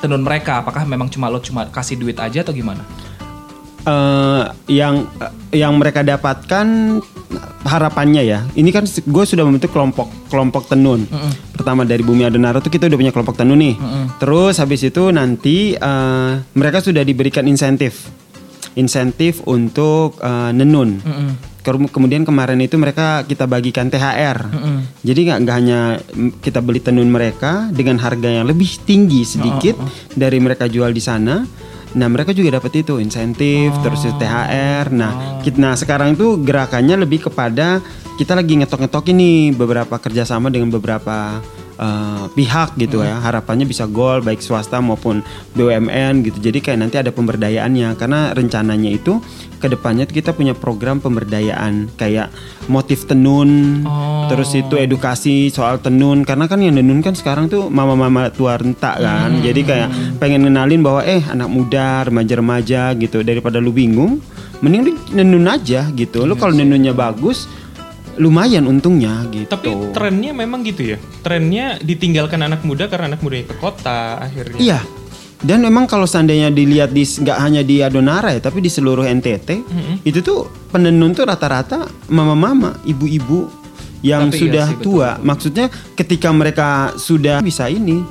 tenun 0.01 0.25
mereka? 0.25 0.65
Apakah 0.65 0.83
memang 0.83 1.07
cuma 1.07 1.29
lo 1.29 1.39
cuma 1.39 1.69
kasih 1.69 1.95
duit 2.01 2.17
aja 2.17 2.41
atau 2.41 2.51
gimana? 2.51 2.81
Eh, 3.83 4.43
yang 4.69 5.07
yang 5.51 5.73
mereka 5.75 6.01
dapatkan 6.01 6.67
harapannya 7.63 8.23
ya. 8.23 8.39
Ini 8.51 8.69
kan 8.69 8.83
gue 8.85 9.23
sudah 9.23 9.41
membentuk 9.41 9.69
kelompok 9.69 10.09
kelompok 10.27 10.67
tenun. 10.67 11.05
Pertama 11.51 11.83
dari 11.83 12.01
Bumi 12.01 12.23
Adonara 12.23 12.57
tuh 12.57 12.69
kita 12.69 12.85
udah 12.85 12.97
punya 12.97 13.11
kelompok 13.11 13.35
tenun 13.35 13.57
nih. 13.57 13.75
Terus 14.17 14.57
habis 14.57 14.81
itu 14.81 15.03
nanti 15.09 15.73
eh, 15.73 16.31
mereka 16.51 16.79
sudah 16.79 17.01
diberikan 17.01 17.45
insentif, 17.45 18.09
insentif 18.73 19.41
untuk 19.45 20.17
eh, 20.17 20.51
nenun. 20.51 20.99
Kem- 21.61 21.85
Kemudian 21.87 22.23
kemarin 22.23 22.57
itu 22.57 22.73
mereka 22.73 23.21
kita 23.21 23.45
bagikan 23.45 23.85
THR. 23.87 24.49
Jadi 25.03 25.19
nggak 25.23 25.39
nggak 25.39 25.55
hanya 25.55 25.79
mm, 26.01 26.41
kita 26.41 26.57
beli 26.57 26.79
tenun 26.79 27.05
mereka 27.05 27.69
dengan 27.69 27.97
harga 27.97 28.29
yang 28.31 28.49
lebih 28.49 28.81
tinggi 28.81 29.21
sedikit 29.23 29.77
dari 30.11 30.37
mereka 30.37 30.65
jual 30.65 30.89
di 30.89 30.99
sana. 30.99 31.45
Nah 31.91 32.07
mereka 32.07 32.31
juga 32.31 32.61
dapat 32.61 32.83
itu 32.87 32.99
insentif 33.03 33.75
terus 33.83 34.07
itu 34.07 34.15
THR. 34.15 34.91
Nah 34.95 35.41
kita 35.43 35.57
nah 35.59 35.73
sekarang 35.75 36.15
itu 36.15 36.39
gerakannya 36.39 37.03
lebih 37.03 37.27
kepada 37.27 37.83
kita 38.15 38.37
lagi 38.37 38.53
ngetok-ngetok 38.59 39.11
ini 39.11 39.51
beberapa 39.51 39.97
kerjasama 39.97 40.47
dengan 40.53 40.71
beberapa 40.71 41.41
eh, 41.81 42.25
pihak 42.37 42.77
gitu 42.77 43.01
ya. 43.01 43.17
Harapannya 43.17 43.65
bisa 43.65 43.89
goal 43.89 44.21
baik 44.21 44.39
swasta 44.39 44.77
maupun 44.79 45.25
BUMN 45.57 46.21
gitu. 46.23 46.37
Jadi 46.37 46.61
kayak 46.61 46.79
nanti 46.85 47.01
ada 47.01 47.09
pemberdayaannya 47.09 47.97
karena 47.97 48.31
rencananya 48.37 48.93
itu 48.93 49.17
ke 49.61 49.69
depannya 49.69 50.09
kita 50.09 50.33
punya 50.33 50.57
program 50.57 50.97
pemberdayaan 50.97 51.93
kayak 51.93 52.33
motif 52.65 53.05
tenun, 53.05 53.85
terus 54.25 54.57
itu 54.57 54.73
edukasi 54.73 55.53
soal 55.53 55.77
tenun 55.77 56.25
karena 56.25 56.49
kan 56.49 56.57
yang 56.65 56.73
tenun 56.73 57.05
kan 57.05 57.13
sekarang 57.13 57.45
tuh 57.45 57.69
mama-mama 57.69 58.33
tua 58.33 58.57
renta 58.57 58.97
kan. 58.97 59.37
Jadi 59.45 59.61
kayak 59.61 60.17
pengen 60.17 60.49
ngenalin 60.49 60.81
bahwa 60.81 61.05
eh 61.05 61.21
anak 61.29 61.45
muda, 61.45 62.09
remaja-remaja 62.09 62.97
gitu 62.97 63.21
daripada 63.21 63.61
lu 63.61 63.69
bingung, 63.69 64.17
mending 64.65 64.81
lu 64.81 64.91
nenun 65.13 65.45
aja 65.45 65.93
gitu. 65.93 66.25
Lu 66.25 66.33
kalau 66.33 66.57
nenunnya 66.57 66.97
bagus 66.97 67.45
lumayan 68.21 68.69
untungnya 68.69 69.25
gitu. 69.33 69.49
Tapi 69.49 69.73
trennya 69.97 70.31
memang 70.37 70.61
gitu 70.61 70.93
ya. 70.93 70.97
Trennya 71.25 71.81
ditinggalkan 71.81 72.45
anak 72.45 72.61
muda 72.61 72.85
karena 72.85 73.17
anak 73.17 73.25
mudanya 73.25 73.49
ke 73.49 73.57
kota 73.57 74.21
akhirnya. 74.21 74.61
Iya. 74.61 74.79
Dan 75.41 75.65
memang 75.65 75.89
kalau 75.89 76.05
seandainya 76.05 76.53
dilihat 76.53 76.93
di 76.93 77.01
nggak 77.01 77.37
hanya 77.41 77.65
di 77.65 77.81
Adonara 77.81 78.29
ya, 78.29 78.37
tapi 78.45 78.61
di 78.61 78.69
seluruh 78.69 79.09
NTT, 79.09 79.49
itu 80.05 80.21
tuh 80.21 80.45
penenun 80.69 81.17
tuh 81.17 81.25
rata-rata 81.25 81.89
mama-mama, 82.13 82.77
ibu-ibu 82.85 83.49
yang 84.05 84.29
Tapi 84.29 84.37
iya 84.37 84.41
sudah 84.45 84.65
sih, 84.69 84.77
betul, 84.77 84.85
tua. 84.85 85.09
Maksudnya 85.17 85.65
ketika 85.97 86.29
mereka 86.29 86.93
sudah 86.93 87.41
bisa 87.41 87.65
ini 87.73 88.05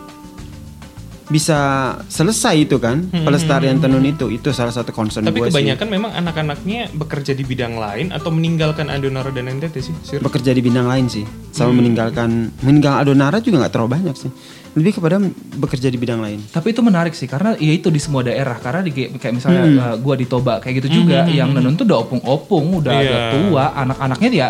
bisa 1.30 1.58
selesai 2.04 2.54
itu 2.60 2.76
kan 2.76 3.06
pelestarian 3.06 3.78
tenun 3.78 4.02
itu 4.02 4.26
itu 4.28 4.50
salah 4.50 4.70
satu 4.70 4.90
concern 4.90 5.22
Tapi 5.22 5.38
gue 5.38 5.46
sih 5.46 5.54
kebanyakan 5.54 5.88
memang 5.88 6.10
anak-anaknya 6.12 6.90
bekerja 6.92 7.32
di 7.32 7.42
bidang 7.42 7.74
lain 7.74 8.10
atau 8.10 8.28
meninggalkan 8.28 8.86
Adonara 8.86 9.30
dan 9.30 9.46
NTT 9.48 9.76
sih. 9.80 9.94
Sir. 10.02 10.18
bekerja 10.18 10.50
di 10.50 10.58
bidang 10.60 10.84
lain 10.84 11.06
sih 11.06 11.22
sama 11.48 11.70
Hmm. 11.70 11.78
meninggalkan 11.78 12.30
meninggal 12.60 12.98
Adonara 12.98 13.38
juga 13.38 13.62
nggak 13.62 13.72
terlalu 13.72 13.90
banyak 13.92 14.16
sih 14.16 14.30
lebih 14.70 14.92
kepada 14.96 15.18
bekerja 15.56 15.86
di 15.86 15.96
bidang 15.96 16.18
lain 16.18 16.38
Tapi 16.46 16.70
itu 16.70 16.78
menarik 16.80 17.10
sih 17.12 17.26
karena 17.26 17.54
ya 17.56 17.72
itu 17.72 17.88
di 17.88 17.98
semua 17.98 18.22
daerah 18.22 18.54
karena 18.56 18.82
di 18.82 18.90
kayak 19.12 19.30
misalnya 19.32 19.62
Hmm. 19.62 19.78
uh, 19.78 19.96
gua 19.96 20.14
di 20.14 20.26
Toba 20.26 20.58
kayak 20.58 20.82
gitu 20.82 21.02
juga 21.02 21.26
yang 21.28 21.50
nenun 21.50 21.74
tuh 21.74 21.82
udah 21.84 21.98
opung-opung 22.00 22.74
udah 22.76 22.90
Iya. 22.92 23.02
agak 23.04 23.20
tua 23.36 23.64
anak-anaknya 23.76 24.28
dia 24.28 24.48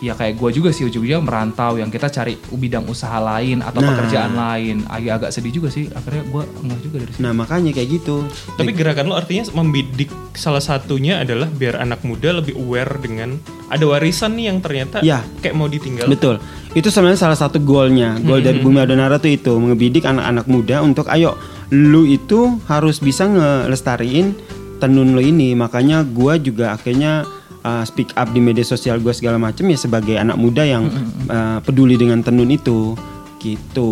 ya 0.00 0.12
kayak 0.12 0.34
gua 0.34 0.48
juga 0.48 0.68
sih 0.70 0.82
ujung-ujungnya 0.82 1.20
merantau 1.20 1.76
yang 1.76 1.88
kita 1.88 2.08
cari 2.08 2.34
bidang 2.50 2.84
usaha 2.84 3.16
lain 3.16 3.60
atau 3.60 3.78
Nah. 3.78 3.88
pekerjaan 3.90 4.32
lain 4.32 4.76
agak-agak 4.84 5.30
sedih 5.30 5.52
juga 5.54 5.68
sih 5.68 5.88
akhirnya 5.88 6.24
gua 6.26 6.42
enggak 6.58 6.80
juga 6.80 6.96
dari 6.98 7.12
sini. 7.12 7.20
nah 7.20 7.32
makanya 7.32 7.70
kayak 7.70 7.88
gitu 7.94 8.16
Tapi 8.54 8.70
gerakan 8.72 9.06
lo 9.06 9.14
artinya 9.14 9.44
membidik 9.52 10.08
salah 10.32 10.58
satunya 10.58 11.20
adalah 11.20 11.46
biar 11.46 11.78
anak 11.78 12.00
muda 12.00 12.32
lebih 12.34 12.56
aware 12.56 12.96
dengan 12.96 13.36
ada 13.68 13.84
warisan 13.84 14.34
nih 14.34 14.46
yang 14.46 14.58
ternyata 14.58 14.98
Ya. 15.00 15.20
kayak 15.38 15.54
mau 15.54 15.66
ditinggal. 15.66 16.08
Betul. 16.08 16.40
Itu 16.70 16.88
sebenarnya 16.88 17.20
salah 17.20 17.36
satu 17.36 17.58
goalnya. 17.58 18.16
Goal 18.18 18.40
dari 18.40 18.58
Bumi 18.58 18.78
Adonara 18.78 19.16
tuh 19.16 19.30
itu 19.30 19.52
mengebidik 19.52 20.02
anak-anak 20.02 20.46
muda 20.46 20.80
untuk 20.80 21.06
ayo 21.06 21.36
lu 21.68 22.02
itu 22.04 22.58
harus 22.66 22.98
bisa 22.98 23.26
ngelestariin 23.26 24.34
tenun 24.78 25.12
lo 25.12 25.20
ini. 25.20 25.52
Makanya 25.52 26.02
gua 26.02 26.34
juga 26.34 26.72
akhirnya 26.72 27.26
uh, 27.64 27.84
speak 27.86 28.12
up 28.16 28.30
di 28.32 28.40
media 28.42 28.64
sosial 28.64 29.00
gua 29.00 29.12
segala 29.12 29.40
macam 29.40 29.66
ya 29.68 29.78
sebagai 29.78 30.16
anak 30.16 30.36
muda 30.36 30.62
yang 30.66 30.88
uh, 31.28 31.58
peduli 31.64 31.96
dengan 31.96 32.20
tenun 32.20 32.50
itu. 32.50 32.94
Gitu. 33.40 33.90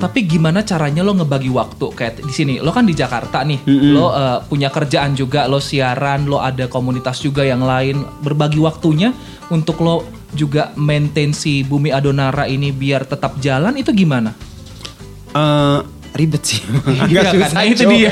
Tapi 0.00 0.24
gimana 0.24 0.64
caranya 0.64 1.04
lo 1.04 1.12
ngebagi 1.12 1.52
waktu 1.52 1.92
kayak 1.92 2.24
di 2.24 2.32
sini? 2.32 2.54
Lo 2.64 2.72
kan 2.72 2.88
di 2.88 2.96
Jakarta 2.96 3.44
nih, 3.44 3.60
Mm-mm. 3.60 3.92
lo 3.92 4.08
uh, 4.08 4.40
punya 4.48 4.72
kerjaan 4.72 5.12
juga, 5.12 5.44
lo 5.44 5.60
siaran, 5.60 6.24
lo 6.24 6.40
ada 6.40 6.64
komunitas 6.64 7.20
juga 7.20 7.44
yang 7.44 7.60
lain. 7.60 8.00
Berbagi 8.24 8.56
waktunya 8.56 9.12
untuk 9.52 9.84
lo 9.84 10.00
juga 10.32 10.72
maintain 10.80 11.36
si 11.36 11.60
Bumi 11.60 11.92
Adonara 11.92 12.48
ini 12.48 12.72
biar 12.72 13.04
tetap 13.04 13.36
jalan 13.36 13.76
itu 13.76 13.92
gimana? 13.92 14.32
Uh, 15.36 15.84
ribet 16.16 16.42
sih. 16.42 16.60
Iya 17.06 17.20
Agak 17.22 17.32
kan, 17.32 17.34
susah 17.46 17.62
itu 17.62 17.82
dia. 17.86 18.10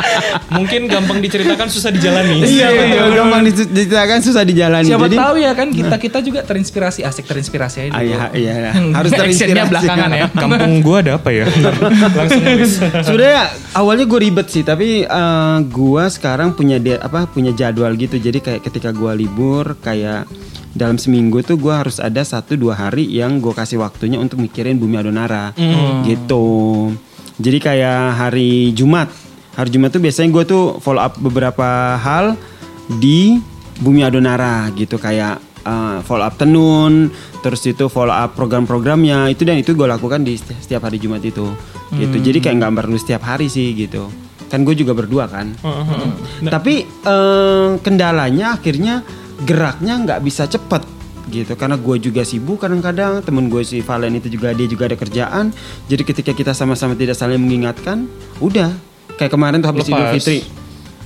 Mungkin 0.56 0.80
gampang 0.86 1.18
diceritakan 1.18 1.66
susah 1.66 1.90
dijalani. 1.90 2.38
Iya, 2.46 2.68
iya, 2.68 3.06
gampang 3.12 3.42
dic- 3.42 3.68
diceritakan 3.68 4.18
susah 4.20 4.42
dijalani. 4.42 4.86
Siapa 4.86 5.06
Jadi 5.06 5.16
tahu 5.16 5.34
ya 5.36 5.52
kan 5.52 5.68
kita 5.70 5.96
kita 5.96 6.18
juga 6.20 6.40
terinspirasi 6.42 7.00
asik 7.02 7.24
terinspirasi 7.24 7.76
aja. 7.82 7.90
Ah, 7.90 8.00
dulu. 8.00 8.10
iya, 8.10 8.24
iya, 8.34 8.54
Actionnya 8.70 8.92
harus 8.92 9.12
terinspirasi. 9.12 9.70
belakangan 9.70 10.10
ya. 10.10 10.26
Kampung 10.28 10.74
gua 10.80 10.96
ada 11.00 11.12
apa 11.14 11.30
ya? 11.30 11.44
Langsung 12.12 12.42
nulis. 12.42 12.72
Sebenarnya 12.78 13.42
awalnya 13.72 14.04
gue 14.04 14.20
ribet 14.20 14.46
sih, 14.48 14.62
tapi 14.62 14.88
eh, 15.02 15.58
gua 15.68 16.06
sekarang 16.06 16.52
punya 16.52 16.76
de- 16.76 16.98
apa 16.98 17.24
punya 17.26 17.50
jadwal 17.50 17.94
gitu. 17.94 18.16
Jadi 18.16 18.38
kayak 18.38 18.60
ketika 18.62 18.90
gua 18.90 19.12
libur, 19.12 19.76
kayak 19.78 20.26
dalam 20.72 20.96
seminggu 20.96 21.40
tuh 21.40 21.56
gua 21.56 21.80
harus 21.80 21.96
ada 21.96 22.20
satu 22.20 22.52
dua 22.52 22.76
hari 22.76 23.08
yang 23.08 23.38
gue 23.38 23.48
kasih 23.50 23.80
waktunya 23.80 24.16
untuk 24.16 24.36
mikirin 24.36 24.76
Bumi 24.76 24.96
Adonara, 24.96 25.56
gitu. 26.04 26.92
Jadi 27.36 27.58
kayak 27.60 28.16
hari 28.16 28.72
Jumat, 28.72 29.12
hari 29.52 29.68
Jumat 29.68 29.92
tuh 29.92 30.00
biasanya 30.00 30.28
gue 30.32 30.44
tuh 30.48 30.64
follow 30.80 31.04
up 31.04 31.20
beberapa 31.20 32.00
hal 32.00 32.32
di 32.96 33.36
Bumi 33.76 34.00
Adonara 34.00 34.72
gitu 34.72 34.96
kayak 34.96 35.36
uh, 35.68 36.00
follow 36.00 36.24
up 36.24 36.40
tenun, 36.40 37.12
terus 37.44 37.60
itu 37.68 37.92
follow 37.92 38.14
up 38.14 38.32
program-programnya 38.32 39.28
itu 39.28 39.44
dan 39.44 39.60
itu 39.60 39.76
gue 39.76 39.84
lakukan 39.84 40.24
di 40.24 40.40
seti- 40.40 40.56
setiap 40.56 40.88
hari 40.88 40.96
Jumat 40.96 41.20
itu, 41.20 41.44
gitu. 41.92 42.16
Jadi 42.24 42.38
kayak 42.40 42.56
nggak 42.56 42.72
perlu 42.72 42.96
setiap 42.96 43.22
hari 43.28 43.52
sih 43.52 43.76
gitu. 43.76 44.08
Kan 44.48 44.64
gue 44.64 44.72
juga 44.78 44.96
berdua 44.96 45.28
kan. 45.28 45.52
Tapi 46.48 46.74
eh, 46.88 47.68
kendalanya 47.84 48.56
akhirnya 48.56 49.04
geraknya 49.44 50.00
nggak 50.08 50.20
bisa 50.24 50.48
cepet 50.48 50.95
gitu 51.26 51.52
karena 51.52 51.74
gue 51.74 51.96
juga 51.98 52.22
sibuk 52.22 52.58
kadang-kadang 52.58 53.18
temen 53.20 53.46
gue 53.46 53.60
si 53.60 53.80
Valen 53.80 54.14
itu 54.14 54.30
juga 54.30 54.50
dia 54.50 54.64
juga 54.64 54.86
ada 54.86 54.94
kerjaan 54.94 55.50
jadi 55.84 56.02
ketika 56.02 56.30
kita 56.30 56.52
sama-sama 56.52 56.94
tidak 56.94 57.14
saling 57.14 57.36
mengingatkan 57.36 58.06
udah 58.38 58.70
kayak 59.14 59.28
kemarin 59.28 59.58
tuh 59.58 59.68
habis 59.68 59.84
Idul 59.84 59.98
Lepas. 59.98 60.14
Fitri 60.16 60.38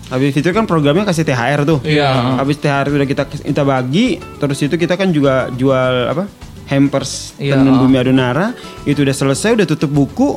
habis 0.06 0.30
Fitri 0.30 0.50
kan 0.50 0.64
programnya 0.64 1.02
kasih 1.02 1.22
THR 1.22 1.64
tuh 1.64 1.78
Iya. 1.80 2.36
habis 2.36 2.58
THR 2.58 2.86
udah 2.90 3.06
kita 3.06 3.22
kita 3.24 3.62
bagi 3.62 4.06
terus 4.36 4.58
itu 4.58 4.74
kita 4.74 4.94
kan 4.94 5.08
juga 5.08 5.48
jual 5.50 5.92
apa 6.10 6.28
hampers 6.66 7.32
Iya. 7.34 7.56
tenun 7.56 7.80
bumi 7.80 7.96
Adonara 7.96 8.52
itu 8.84 9.00
udah 9.00 9.16
selesai 9.16 9.54
udah 9.54 9.66
tutup 9.66 9.88
buku 9.88 10.36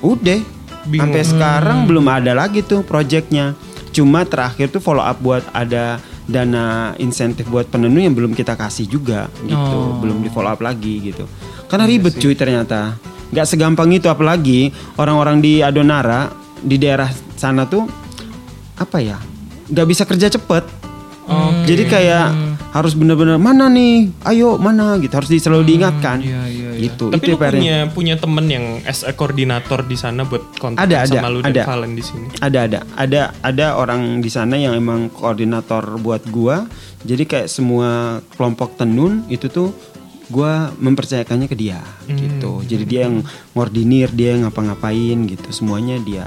udah 0.00 0.40
Bingung. 0.82 1.08
sampai 1.08 1.22
sekarang 1.22 1.78
belum 1.86 2.04
ada 2.04 2.34
lagi 2.34 2.60
tuh 2.60 2.82
projectnya 2.82 3.54
cuma 3.90 4.24
terakhir 4.24 4.68
tuh 4.68 4.78
follow 4.78 5.00
up 5.00 5.16
buat 5.18 5.40
ada 5.52 5.96
dana 6.28 6.94
insentif 7.02 7.50
buat 7.50 7.66
penenun 7.66 8.02
yang 8.02 8.14
belum 8.14 8.32
kita 8.36 8.54
kasih 8.54 8.86
juga 8.86 9.26
gitu. 9.46 9.56
Oh. 9.58 9.98
belum 9.98 10.22
di 10.22 10.30
follow 10.30 10.52
up 10.52 10.62
lagi 10.62 11.12
gitu. 11.12 11.26
Karena 11.66 11.88
ribet 11.88 12.18
cuy 12.20 12.36
ternyata. 12.36 12.98
Nggak 13.32 13.46
segampang 13.48 13.88
itu 13.96 14.12
apalagi 14.12 14.68
orang-orang 15.00 15.40
di 15.40 15.64
Adonara 15.64 16.28
di 16.60 16.76
daerah 16.76 17.08
sana 17.34 17.64
tuh 17.64 17.88
apa 18.76 19.00
ya 19.00 19.16
nggak 19.72 19.86
bisa 19.88 20.04
kerja 20.04 20.28
cepet. 20.28 20.64
Jadi 21.64 21.82
kayak 21.88 22.51
harus 22.72 22.96
bener-bener 22.96 23.36
mana 23.36 23.68
nih? 23.68 24.08
Ayo 24.24 24.56
mana? 24.56 24.96
Gitu. 24.96 25.12
Harus 25.12 25.28
selalu 25.28 25.68
diingatkan. 25.68 26.24
iya, 26.24 26.48
iya, 26.48 26.70
iya. 26.72 26.88
gitu. 26.88 27.12
Tapi 27.12 27.24
itu 27.28 27.36
lu 27.36 27.38
punya 27.38 27.76
punya 27.92 28.14
temen 28.16 28.46
yang 28.48 28.64
as 28.88 29.04
a 29.04 29.12
koordinator 29.12 29.84
di 29.84 29.94
sana 30.00 30.24
buat 30.24 30.40
kontak 30.56 30.88
Ada, 30.88 31.04
ada, 31.04 31.20
sama 31.20 31.28
lu 31.28 31.44
dan 31.44 31.52
ada. 31.52 31.62
Valen 31.68 31.92
di 31.92 32.04
sini. 32.04 32.26
ada 32.40 32.58
ada. 32.64 32.80
Ada 32.96 33.20
ada 33.44 33.66
orang 33.76 34.24
di 34.24 34.32
sana 34.32 34.56
yang 34.56 34.72
emang 34.72 35.12
koordinator 35.12 36.00
buat 36.00 36.24
gua. 36.32 36.64
Jadi 37.04 37.28
kayak 37.28 37.48
semua 37.52 38.20
kelompok 38.40 38.80
tenun 38.80 39.28
itu 39.28 39.52
tuh 39.52 39.76
gua 40.32 40.72
mempercayakannya 40.80 41.52
ke 41.52 41.56
dia 41.60 41.84
gitu. 42.08 42.64
Jadi 42.64 42.84
dia 42.88 43.04
yang 43.04 43.20
ngordinir 43.52 44.08
dia 44.16 44.32
yang 44.32 44.48
ngapa-ngapain 44.48 45.28
gitu. 45.28 45.48
Semuanya 45.52 46.00
dia 46.00 46.24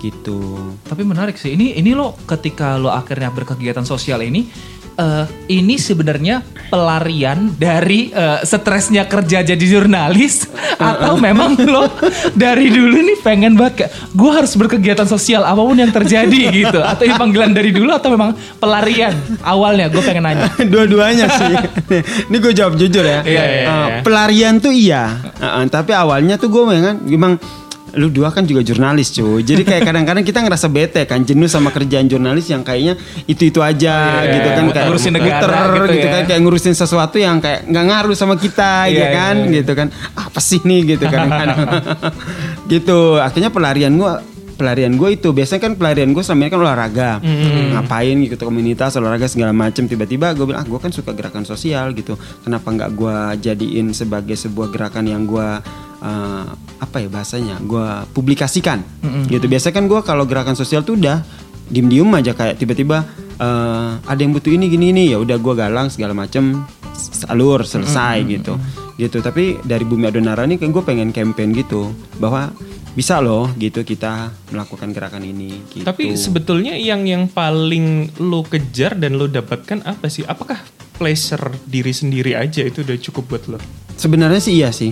gitu. 0.00 0.56
Tapi 0.88 1.04
menarik 1.04 1.36
sih. 1.36 1.52
Ini 1.52 1.76
ini 1.76 1.92
lo 1.92 2.16
ketika 2.24 2.80
lo 2.80 2.88
akhirnya 2.88 3.28
berkegiatan 3.32 3.84
sosial 3.84 4.24
ini 4.24 4.48
eh, 4.94 5.24
ini 5.50 5.76
sebenarnya 5.76 6.40
pelarian 6.68 7.54
dari 7.54 8.10
eh, 8.10 8.42
stresnya 8.42 9.06
kerja 9.06 9.42
jadi 9.42 9.60
jurnalis 9.60 10.48
atau 10.80 11.14
memang 11.16 11.54
lo 11.64 11.86
dari 12.34 12.68
dulu 12.68 12.98
nih 12.98 13.18
pengen 13.20 13.54
banget 13.54 13.86
kayak 13.86 13.90
gue 14.10 14.30
harus 14.30 14.52
berkegiatan 14.54 15.06
sosial 15.06 15.42
apa 15.42 15.58
pun 15.58 15.76
yang 15.76 15.90
terjadi 15.90 16.40
gitu 16.50 16.80
atau 16.82 17.02
ini 17.04 17.14
panggilan 17.14 17.52
dari 17.52 17.70
dulu 17.70 17.94
atau 17.94 18.10
memang 18.10 18.34
pelarian 18.58 19.14
awalnya 19.42 19.86
gue 19.86 20.02
pengen 20.02 20.24
nanya 20.24 20.50
Dua-duanya 20.74 21.26
sih. 21.30 21.54
Ini 22.32 22.36
gue 22.40 22.52
jawab 22.52 22.74
jujur 22.74 23.04
ya. 23.04 23.20
Iya, 23.22 23.42
iya, 23.44 23.44
Eh, 23.44 23.62
iya. 23.62 23.96
pelarian 24.02 24.58
tuh 24.58 24.72
iya. 24.74 25.20
Eh, 25.38 25.44
eh, 25.44 25.64
tapi 25.68 25.94
awalnya 25.94 26.34
tuh 26.34 26.50
gue 26.50 26.64
memang 26.66 26.96
memang 27.04 27.32
lu 27.94 28.10
dua 28.10 28.30
kan 28.34 28.42
juga 28.44 28.60
jurnalis 28.66 29.14
cuy. 29.14 29.42
Jadi 29.42 29.62
kayak 29.62 29.82
kadang-kadang 29.86 30.24
kita 30.26 30.42
ngerasa 30.42 30.66
bete 30.70 31.02
kan 31.06 31.22
jenuh 31.22 31.46
sama 31.46 31.70
kerjaan 31.70 32.06
jurnalis 32.06 32.50
yang 32.50 32.66
kayaknya 32.66 32.98
itu-itu 33.26 33.62
aja 33.62 34.22
Iya, 34.24 34.32
gitu 34.38 34.48
kan 34.50 34.64
kayak 34.70 34.86
ngurusin 34.90 35.12
negara 35.14 35.40
muter 35.46 35.82
gitu 35.86 35.94
gitu, 35.94 36.06
ya. 36.06 36.12
kan 36.12 36.22
kayak 36.26 36.40
ngurusin 36.42 36.74
sesuatu 36.74 37.16
yang 37.18 37.36
kayak 37.38 37.66
nggak 37.70 37.84
ngaruh 37.90 38.16
sama 38.16 38.34
kita 38.34 38.90
Iya, 38.90 38.98
ya 38.98 39.06
kan 39.14 39.34
iya, 39.38 39.46
iya. 39.46 39.56
gitu 39.62 39.72
kan. 39.72 39.86
Apa 40.18 40.40
sih 40.42 40.60
nih 40.62 40.80
gitu 40.96 41.04
kadang-kadang. 41.06 41.58
gitu. 42.72 42.98
Akhirnya 43.22 43.50
pelarian 43.54 43.94
gue 43.94 44.12
pelarian 44.54 44.94
gue 44.94 45.18
itu 45.18 45.34
biasanya 45.34 45.60
kan 45.66 45.72
pelarian 45.74 46.14
gue 46.14 46.22
selama 46.22 46.46
ini 46.46 46.50
kan 46.54 46.60
olahraga 46.62 47.10
ngapain 47.74 48.16
gitu 48.22 48.38
komunitas 48.38 48.94
olahraga 48.96 49.26
segala 49.26 49.50
macem 49.50 49.90
tiba-tiba 49.90 50.30
gue 50.32 50.46
bilang 50.46 50.62
ah 50.62 50.66
gue 50.66 50.78
kan 50.78 50.94
suka 50.94 51.10
gerakan 51.10 51.42
sosial 51.42 51.90
gitu 51.92 52.14
kenapa 52.46 52.70
nggak 52.70 52.90
gue 52.94 53.16
jadiin 53.50 53.90
sebagai 53.90 54.38
sebuah 54.38 54.70
gerakan 54.70 55.10
yang 55.10 55.26
gue 55.26 55.48
eh, 56.04 56.46
apa 56.80 56.96
ya 57.00 57.08
bahasanya 57.08 57.56
gue 57.64 57.86
publikasikan. 58.12 58.84
Gitu. 59.26 59.48
Biasanya 59.48 59.74
kan 59.74 59.84
gue 59.88 60.00
kalau 60.04 60.28
gerakan 60.28 60.54
sosial 60.54 60.84
tuh 60.84 61.00
udah 61.00 61.24
diem-diem 61.72 62.06
aja 62.12 62.36
kayak 62.36 62.60
tiba-tiba 62.60 63.08
eh, 63.40 63.90
ada 64.04 64.20
yang 64.20 64.36
butuh 64.36 64.52
ini 64.52 64.68
gini 64.68 64.92
ini. 64.92 65.04
Ya 65.10 65.18
udah 65.18 65.40
gue 65.40 65.54
galang 65.56 65.88
segala 65.88 66.12
macem 66.12 66.62
salur 66.94 67.64
selesai 67.64 68.22
gitu. 68.28 68.60
Gitu. 69.00 69.18
Tapi 69.24 69.58
dari 69.64 69.82
Bumi 69.82 70.06
Adonara 70.06 70.44
nih 70.44 70.60
kan 70.60 70.70
gue 70.70 70.84
pengen 70.84 71.10
campaign 71.10 71.56
gitu 71.56 71.90
bahwa 72.20 72.52
bisa 72.94 73.18
loh 73.18 73.50
gitu 73.58 73.82
kita 73.82 74.30
melakukan 74.54 74.94
gerakan 74.94 75.26
ini 75.26 75.66
gitu. 75.72 75.82
Tapi 75.82 76.14
sebetulnya 76.14 76.78
yang 76.78 77.02
yang 77.08 77.26
paling 77.26 78.14
lo 78.22 78.46
kejar 78.46 78.94
dan 78.94 79.18
lo 79.18 79.26
dapatkan 79.26 79.82
apa 79.82 80.06
sih? 80.06 80.22
Apakah 80.22 80.62
pleasure 80.94 81.58
diri 81.66 81.90
sendiri 81.90 82.38
aja 82.38 82.62
itu 82.62 82.86
udah 82.86 82.94
cukup 83.02 83.24
buat 83.26 83.44
lo? 83.50 83.58
sebenarnya 83.96 84.40
sih 84.42 84.54
iya 84.58 84.70
sih 84.74 84.90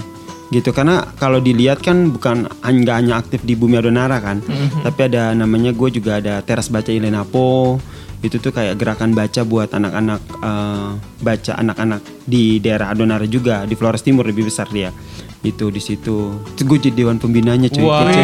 gitu 0.52 0.70
karena 0.76 1.08
kalau 1.16 1.40
dilihat 1.40 1.80
kan 1.80 2.12
bukan 2.12 2.44
nggak 2.60 2.96
hanya 3.00 3.16
aktif 3.16 3.40
di 3.42 3.56
Bumi 3.56 3.80
Adonara 3.80 4.20
kan 4.20 4.44
tapi 4.84 5.08
ada 5.08 5.32
namanya 5.32 5.72
gue 5.72 5.88
juga 5.88 6.20
ada 6.20 6.44
teras 6.44 6.68
baca 6.68 6.92
Ilenapo 6.92 7.80
itu 8.22 8.38
tuh 8.38 8.54
kayak 8.54 8.78
gerakan 8.78 9.12
baca 9.12 9.42
buat 9.42 9.70
anak-anak 9.70 10.20
eh, 10.38 10.90
baca 11.20 11.52
anak-anak 11.58 12.00
di 12.22 12.58
daerah 12.58 12.94
Adonara 12.94 13.26
juga 13.26 13.66
di 13.66 13.74
Flores 13.74 14.00
Timur 14.00 14.22
lebih 14.24 14.46
besar 14.46 14.70
dia. 14.70 14.94
Itu 15.42 15.74
di 15.74 15.82
situ. 15.82 16.38
Gue 16.54 16.78
jadi 16.78 17.02
dewan 17.02 17.18
pembinanya 17.18 17.66
cuy. 17.66 17.82
Kece. 17.82 18.22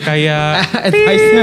kayak 0.00 0.56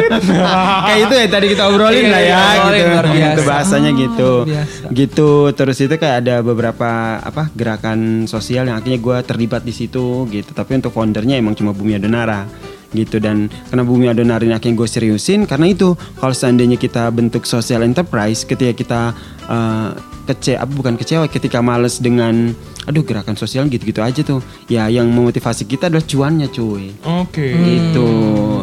kayak 0.89 0.99
itu 1.05 1.13
ya 1.13 1.27
tadi 1.29 1.45
kita 1.53 1.63
obrolin 1.69 2.01
Iya, 2.01 2.09
lah 2.09 2.21
iya, 2.21 2.33
ya 2.33 2.41
obrolin, 2.41 2.73
gitu. 2.81 2.89
luar 2.89 3.05
biasa. 3.05 3.21
gitu 3.21 3.41
bahasanya 3.45 3.91
gitu. 3.93 4.31
biasa. 4.49 4.83
gitu. 4.89 5.29
Terus 5.53 5.77
itu 5.85 5.95
kayak 6.01 6.15
ada 6.25 6.35
beberapa 6.41 6.89
apa 7.21 7.53
gerakan 7.53 8.25
sosial 8.25 8.65
yang 8.65 8.81
akhirnya 8.81 8.97
gue 8.97 9.17
terlibat 9.21 9.61
di 9.61 9.69
situ 9.69 10.25
gitu. 10.33 10.49
Tapi 10.49 10.81
untuk 10.81 10.89
foundernya 10.91 11.37
emang 11.37 11.53
cuma 11.53 11.77
Bumi 11.77 12.01
Adonara 12.01 12.49
gitu. 12.91 13.17
Dan 13.17 13.47
karena 13.71 13.83
Bumi 13.83 14.05
Adonara 14.11 14.43
ini 14.43 14.55
akhirnya 14.55 14.77
gue 14.77 14.87
seriusin 14.87 15.47
karena 15.47 15.71
itu 15.71 15.95
kalau 16.19 16.35
seandainya 16.35 16.77
kita 16.77 17.09
bentuk 17.11 17.47
social 17.47 17.83
enterprise 17.83 18.43
ketika 18.43 18.73
kita 18.75 19.01
eh, 19.47 19.89
kece 20.29 20.53
apa 20.55 20.69
bukan 20.69 20.95
kecewa 20.95 21.25
ketika 21.27 21.59
males 21.59 21.97
dengan 21.97 22.53
aduh 22.85 23.01
gerakan 23.05 23.35
sosial 23.37 23.67
gitu-gitu 23.67 23.99
aja 24.01 24.21
tuh. 24.21 24.39
Ya 24.69 24.87
yang 24.87 25.09
memotivasi 25.09 25.65
kita 25.65 25.89
adalah 25.89 26.05
cuannya 26.05 26.47
cuy. 26.51 26.93
Oke. 27.03 27.47
gitu. 27.57 28.09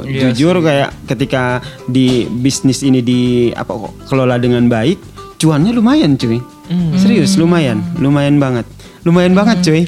Iya 0.09 0.33
jujur 0.33 0.65
kayak 0.65 0.95
ketika 1.11 1.61
di 1.91 2.25
bisnis 2.31 2.81
ini 2.81 3.05
di 3.05 3.51
apa 3.53 3.75
kelola 4.09 4.41
dengan 4.41 4.71
baik 4.71 4.97
cuannya 5.39 5.75
lumayan 5.75 6.15
cuy. 6.17 6.41
Hmm. 6.69 6.93
serius 7.01 7.41
lumayan. 7.41 7.81
Lumayan 7.97 8.37
banget 8.37 8.69
lumayan 9.09 9.33
banget 9.33 9.57
cuy 9.63 9.83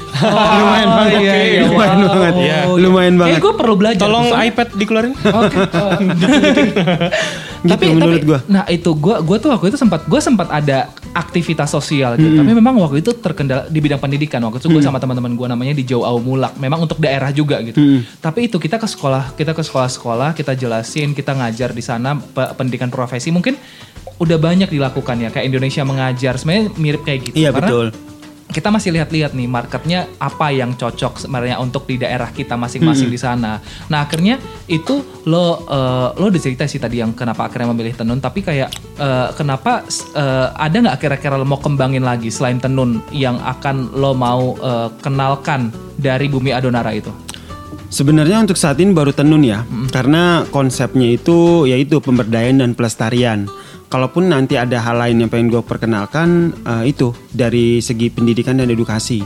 lumayan 0.57 0.89
banget 0.91 1.21
iya, 1.21 1.35
iya. 1.37 1.61
lumayan 1.63 1.97
Wow. 2.01 2.09
banget 2.09 2.35
Iya. 2.41 2.59
lumayan 2.81 3.15
banget 3.15 3.31
Kayak 3.31 3.45
gue 3.45 3.55
perlu 3.55 3.75
belajar. 3.77 4.01
Tolong 4.01 4.25
Soalnya- 4.27 4.49
iPad 4.49 4.69
dikeluarin. 4.75 5.13
Oke. 5.41 5.57
oh. 5.71 5.91
gitu 7.61 7.85
menurut 7.93 8.23
gua 8.25 8.39
Nah 8.47 8.65
itu 8.67 8.91
gue 8.91 9.17
gua 9.21 9.37
tuh 9.37 9.51
waktu 9.51 9.67
itu 9.69 9.77
sempat 9.77 10.01
gue 10.03 10.17
sempat 10.19 10.49
ada 10.49 10.89
aktivitas 11.13 11.69
sosial 11.69 12.17
gitu. 12.17 12.33
Tapi 12.33 12.51
memang 12.51 12.79
waktu 12.79 13.01
itu 13.01 13.13
terkendala 13.13 13.67
di 13.67 13.79
bidang 13.79 13.99
pendidikan. 13.99 14.41
Waktu 14.41 14.59
itu 14.59 14.69
gue 14.71 14.81
sama 14.81 14.97
teman-teman 14.97 15.31
gue 15.31 15.47
namanya 15.47 15.75
di 15.75 15.85
Jauh 15.85 16.07
Mulak. 16.19 16.57
Memang 16.57 16.81
untuk 16.81 16.97
daerah 16.97 17.29
juga 17.31 17.61
gitu. 17.61 17.79
Tapi 18.17 18.47
itu 18.47 18.57
kita 18.57 18.77
ke 18.77 18.87
sekolah, 18.87 19.35
kita 19.35 19.53
ke 19.53 19.61
sekolah-sekolah, 19.61 20.33
kita 20.33 20.55
jelasin, 20.55 21.13
kita 21.13 21.35
ngajar 21.35 21.71
di 21.71 21.83
sana 21.83 22.17
pe- 22.17 22.53
pendidikan 22.55 22.89
profesi. 22.89 23.29
Mungkin 23.29 23.59
udah 24.17 24.37
banyak 24.37 24.69
dilakukan 24.69 25.17
ya 25.19 25.29
kayak 25.29 25.47
Indonesia 25.47 25.83
mengajar. 25.83 26.37
Sebenarnya 26.37 26.73
mirip 26.75 27.03
kayak 27.03 27.21
gitu. 27.27 27.35
iya 27.37 27.51
Karena 27.51 27.61
betul 27.63 27.87
kita 28.51 28.69
masih 28.69 28.91
lihat-lihat 28.99 29.33
nih 29.33 29.47
marketnya 29.47 30.11
apa 30.19 30.51
yang 30.51 30.75
cocok 30.75 31.23
sebenarnya 31.23 31.63
untuk 31.63 31.87
di 31.87 32.03
daerah 32.03 32.29
kita 32.35 32.59
masing-masing 32.59 33.09
di 33.09 33.19
sana. 33.19 33.63
Nah 33.87 33.99
akhirnya 34.05 34.43
itu 34.67 35.23
lo 35.31 35.65
eh, 35.71 36.09
lo 36.19 36.27
udah 36.29 36.43
cerita 36.43 36.67
sih 36.67 36.83
tadi 36.83 36.99
yang 36.99 37.15
kenapa 37.15 37.47
akhirnya 37.47 37.71
memilih 37.71 37.95
tenun, 37.95 38.19
tapi 38.19 38.43
kayak 38.43 38.69
eh, 38.99 39.29
kenapa 39.39 39.87
eh, 40.15 40.49
ada 40.51 40.77
nggak 40.77 40.99
kira-kira 40.99 41.39
lo 41.39 41.47
mau 41.47 41.63
kembangin 41.63 42.03
lagi 42.03 42.29
selain 42.29 42.59
tenun 42.59 43.01
yang 43.15 43.39
akan 43.39 43.95
lo 43.95 44.13
mau 44.13 44.59
eh, 44.59 44.89
kenalkan 44.99 45.71
dari 45.95 46.27
bumi 46.27 46.51
Adonara 46.51 46.91
itu? 46.91 47.11
Sebenarnya 47.91 48.39
untuk 48.39 48.55
saat 48.55 48.79
ini 48.79 48.95
baru 48.95 49.11
tenun 49.11 49.43
ya, 49.43 49.67
karena 49.91 50.47
konsepnya 50.55 51.11
itu 51.11 51.67
yaitu 51.67 51.99
pemberdayaan 51.99 52.63
dan 52.63 52.71
pelestarian. 52.79 53.51
Kalaupun 53.91 54.31
nanti 54.31 54.55
ada 54.55 54.79
hal 54.79 55.03
lain 55.03 55.27
yang 55.27 55.31
pengen 55.35 55.51
gue 55.51 55.63
perkenalkan, 55.67 56.55
eh, 56.63 56.95
itu 56.95 57.11
dari 57.35 57.83
segi 57.83 58.07
pendidikan 58.07 58.55
dan 58.55 58.71
edukasi, 58.71 59.19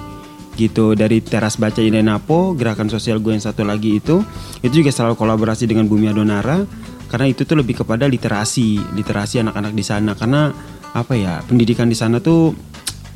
gitu. 0.56 0.96
Dari 0.96 1.20
teras 1.20 1.60
baca 1.60 1.84
Inenapo, 1.84 2.56
gerakan 2.56 2.88
sosial 2.88 3.20
gue 3.20 3.36
yang 3.36 3.44
satu 3.44 3.60
lagi 3.60 4.00
itu, 4.00 4.24
itu 4.64 4.80
juga 4.80 4.88
selalu 4.88 5.20
kolaborasi 5.20 5.68
dengan 5.68 5.84
Bumi 5.84 6.08
Adonara, 6.08 6.64
karena 7.12 7.26
itu 7.28 7.44
tuh 7.44 7.60
lebih 7.60 7.84
kepada 7.84 8.08
literasi, 8.08 8.80
literasi 8.96 9.44
anak-anak 9.44 9.76
di 9.76 9.84
sana. 9.84 10.16
Karena 10.16 10.48
apa 10.96 11.12
ya, 11.12 11.44
pendidikan 11.44 11.92
di 11.92 11.96
sana 11.98 12.24
tuh, 12.24 12.56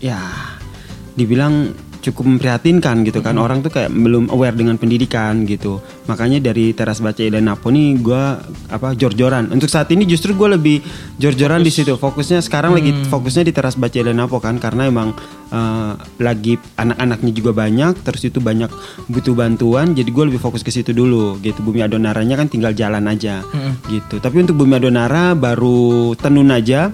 ya 0.05 0.21
dibilang 1.17 1.73
cukup 2.11 2.25
memprihatinkan 2.37 3.05
gitu 3.05 3.21
kan. 3.21 3.37
Orang 3.37 3.61
tuh 3.61 3.73
kayak 3.73 3.93
belum 3.93 4.33
aware 4.33 4.57
dengan 4.57 4.81
pendidikan 4.81 5.45
gitu. 5.45 5.79
Makanya 6.09 6.41
dari 6.41 6.73
teras 6.73 7.05
baca 7.05 7.21
dan 7.21 7.45
Napo 7.45 7.69
nih 7.69 8.01
gue 8.01 8.23
apa 8.73 8.97
jor-joran. 8.97 9.53
Untuk 9.53 9.69
saat 9.69 9.93
ini 9.93 10.09
justru 10.09 10.33
gue 10.33 10.49
lebih 10.57 10.81
jor-joran 11.21 11.61
di 11.61 11.69
situ. 11.69 11.95
Fokusnya 12.01 12.41
sekarang 12.41 12.75
lagi 12.75 12.97
fokusnya 13.13 13.45
di 13.49 13.53
teras 13.53 13.77
baca 13.77 13.99
dan 14.01 14.17
Napo 14.17 14.41
kan. 14.41 14.57
Karena 14.57 14.89
emang 14.89 15.13
eh, 15.53 15.93
lagi 16.21 16.57
anak-anaknya 16.81 17.33
juga 17.37 17.53
banyak 17.53 18.01
terus 18.03 18.25
itu 18.25 18.41
banyak 18.41 18.73
butuh 19.13 19.37
bantuan 19.37 19.93
jadi 19.93 20.09
gue 20.09 20.25
lebih 20.33 20.41
fokus 20.41 20.65
ke 20.65 20.73
situ 20.73 20.97
dulu 20.97 21.37
gitu. 21.45 21.61
Bumi 21.61 21.85
adonaranya 21.85 22.41
kan 22.41 22.49
tinggal 22.49 22.73
jalan 22.73 23.05
aja 23.07 23.45
gitu. 23.93 24.19
Tapi 24.19 24.43
untuk 24.43 24.57
bumi 24.57 24.81
adonara 24.81 25.37
baru 25.37 26.17
tenun 26.17 26.49
aja. 26.49 26.89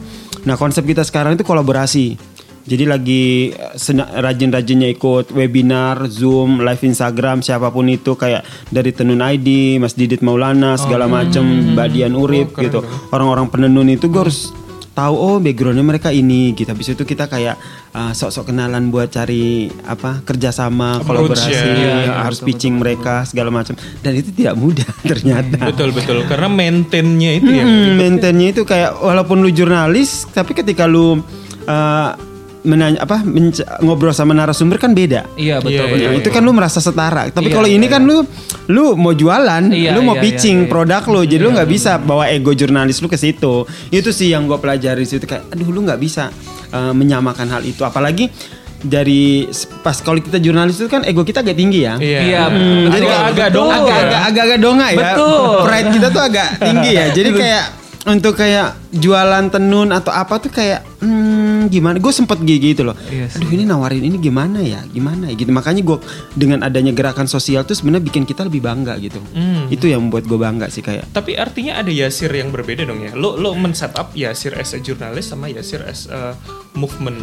Nah 0.45 0.61
konsep 0.61 0.85
kita 0.85 1.01
sekarang 1.07 1.41
itu 1.41 1.45
kolaborasi 1.47 2.34
jadi 2.65 2.85
lagi 2.89 3.53
eh, 3.53 4.21
rajin-rajinnya 4.25 4.89
ikut 4.97 5.37
webinar, 5.37 6.09
Zoom, 6.09 6.65
live 6.65 6.81
Instagram, 6.81 7.45
siapa 7.45 7.69
pun 7.69 7.93
itu 7.93 8.17
kayak 8.17 8.41
dari 8.73 8.91
Tenun 8.97 9.21
ID, 9.21 9.77
Mas 9.77 9.93
Didit 9.93 10.25
Maulana, 10.25 10.81
segala 10.81 11.05
macem, 11.05 11.77
Mbak 11.77 11.89
Dian 11.93 12.17
Urip 12.17 12.57
gitu. 12.57 12.81
Orang-orang 13.13 13.53
penenun 13.53 13.93
itu 13.93 14.09
gue 14.09 14.21
harus 14.25 14.49
tahu 14.95 15.15
oh 15.19 15.37
backgroundnya 15.43 15.85
mereka 15.85 16.09
ini 16.15 16.57
gitu. 16.57 16.71
Habis 16.71 16.97
itu 16.97 17.05
kita 17.05 17.29
kayak 17.29 17.59
uh, 17.93 18.17
sok-sok 18.17 18.55
kenalan 18.55 18.89
buat 18.89 19.13
cari 19.13 19.69
apa 19.85 20.25
kerjasama, 20.25 21.05
Approach, 21.05 21.37
kolaborasi, 21.37 21.53
ya. 21.53 22.25
harus 22.25 22.41
pitching 22.41 22.81
mereka 22.81 23.29
segala 23.29 23.53
macam. 23.53 23.77
Dan 24.01 24.17
itu 24.17 24.33
tidak 24.33 24.55
mudah 24.57 24.89
ternyata. 25.11 25.69
betul 25.69 25.93
betul 25.93 26.25
karena 26.25 26.49
maintainnya 26.49 27.31
itu 27.37 27.51
ya. 27.51 27.67
Hmm, 27.67 28.01
maintainnya 28.01 28.57
itu 28.57 28.63
kayak 28.65 28.97
walaupun 29.03 29.43
lu 29.45 29.51
jurnalis, 29.53 30.31
tapi 30.33 30.55
ketika 30.57 30.89
lu 30.89 31.21
uh, 31.67 32.34
menanya 32.65 32.99
apa 32.99 33.21
menc- 33.21 33.61
ngobrol 33.79 34.11
sama 34.11 34.33
narasumber 34.33 34.77
kan 34.77 34.91
beda. 34.91 35.29
Iya 35.35 35.61
betul 35.61 35.71
Iya, 35.71 35.83
betul. 35.87 36.09
Nah, 36.09 36.15
itu 36.17 36.29
kan 36.29 36.41
lu 36.41 36.51
merasa 36.51 36.81
setara. 36.81 37.29
Tapi 37.29 37.49
Iya, 37.49 37.55
kalau 37.55 37.69
ini 37.69 37.85
iya, 37.85 37.93
kan 37.93 38.03
lu 38.03 38.25
lu 38.67 38.97
mau 38.97 39.13
jualan, 39.13 39.69
Iya, 39.69 39.93
lu 39.93 40.01
mau 40.01 40.17
iya, 40.17 40.25
pitching 40.25 40.59
iya, 40.59 40.65
iya. 40.65 40.73
produk 40.73 41.03
lu, 41.07 41.21
jadi 41.23 41.41
lu 41.41 41.51
nggak 41.53 41.69
bisa 41.69 41.97
bawa 41.97 42.25
ego 42.27 42.51
jurnalis 42.51 42.99
lu 42.99 43.07
ke 43.07 43.15
situ. 43.15 43.63
Itu 43.89 44.11
sih 44.11 44.29
yang 44.29 44.45
gua 44.45 44.57
pelajari 44.57 45.05
di 45.05 45.11
situ 45.11 45.23
kayak, 45.23 45.53
aduh 45.53 45.69
lu 45.69 45.85
nggak 45.85 45.97
bisa 45.97 46.33
uh, 46.71 46.91
menyamakan 46.91 47.47
hal 47.47 47.63
itu. 47.63 47.81
Apalagi 47.81 48.33
dari 48.81 49.49
pas 49.81 49.97
kalau 49.99 50.17
kita 50.19 50.37
jurnalis 50.37 50.77
itu 50.77 50.89
kan 50.89 51.01
ego 51.03 51.21
kita 51.21 51.41
agak 51.41 51.55
tinggi 51.55 51.85
ya. 51.85 51.97
Iya. 51.97 52.19
Iya, 52.23 52.43
Hmm, 52.45 52.57
betul. 52.85 52.89
jadi 52.91 53.07
Betul, 53.07 53.21
agak 53.23 53.33
betul. 53.47 53.57
dong 53.57 53.69
agak-agak 53.71 54.21
agak-agak 54.25 54.59
donga 54.59 54.87
ya. 54.87 54.99
Betul. 54.99 55.57
Pride 55.63 55.89
kita 55.91 56.07
tuh 56.09 56.23
agak 56.23 56.49
tinggi 56.59 56.91
ya. 56.93 57.05
Jadi 57.17 57.31
kayak 57.35 57.65
untuk 58.05 58.35
kayak 58.37 58.69
jualan 58.93 59.45
tenun 59.49 59.89
atau 59.89 60.13
apa 60.13 60.37
tuh 60.37 60.53
kayak 60.53 60.85
hmm, 61.01 61.44
hmm, 61.65 61.71
gimana 61.71 61.97
gue 61.97 62.11
sempet 62.11 62.39
gigi 62.41 62.73
gitu 62.73 62.85
loh 62.85 62.97
Iya 63.05 63.27
sih. 63.27 63.41
aduh 63.41 63.51
ini 63.51 63.65
nawarin 63.65 64.01
ini 64.01 64.17
gimana 64.17 64.61
ya 64.61 64.85
gimana 64.85 65.27
ya 65.27 65.35
gitu 65.35 65.51
makanya 65.51 65.81
gue 65.81 65.99
dengan 66.33 66.61
adanya 66.61 66.91
gerakan 66.91 67.25
sosial 67.25 67.63
tuh 67.63 67.73
sebenarnya 67.73 68.05
bikin 68.05 68.23
kita 68.23 68.43
lebih 68.43 68.61
bangga 68.61 68.95
gitu 68.99 69.19
Hmm. 69.31 69.67
itu 69.67 69.87
yang 69.87 70.05
membuat 70.05 70.25
gue 70.25 70.37
bangga 70.37 70.67
sih 70.67 70.81
kayak 70.81 71.09
Tapi 71.11 71.35
artinya 71.35 71.77
ada 71.77 71.89
Yasir 71.89 72.29
yang 72.29 72.49
berbeda 72.49 72.85
dong 72.85 73.01
ya. 73.01 73.13
Lo 73.13 73.35
lo 73.35 73.53
men-setup 73.53 74.13
Yasir 74.13 74.55
as 74.55 74.71
a 74.71 74.79
jurnalis 74.79 75.27
sama 75.27 75.47
Yasir 75.47 75.81
as 75.81 76.07
a 76.07 76.37
movement. 76.73 77.19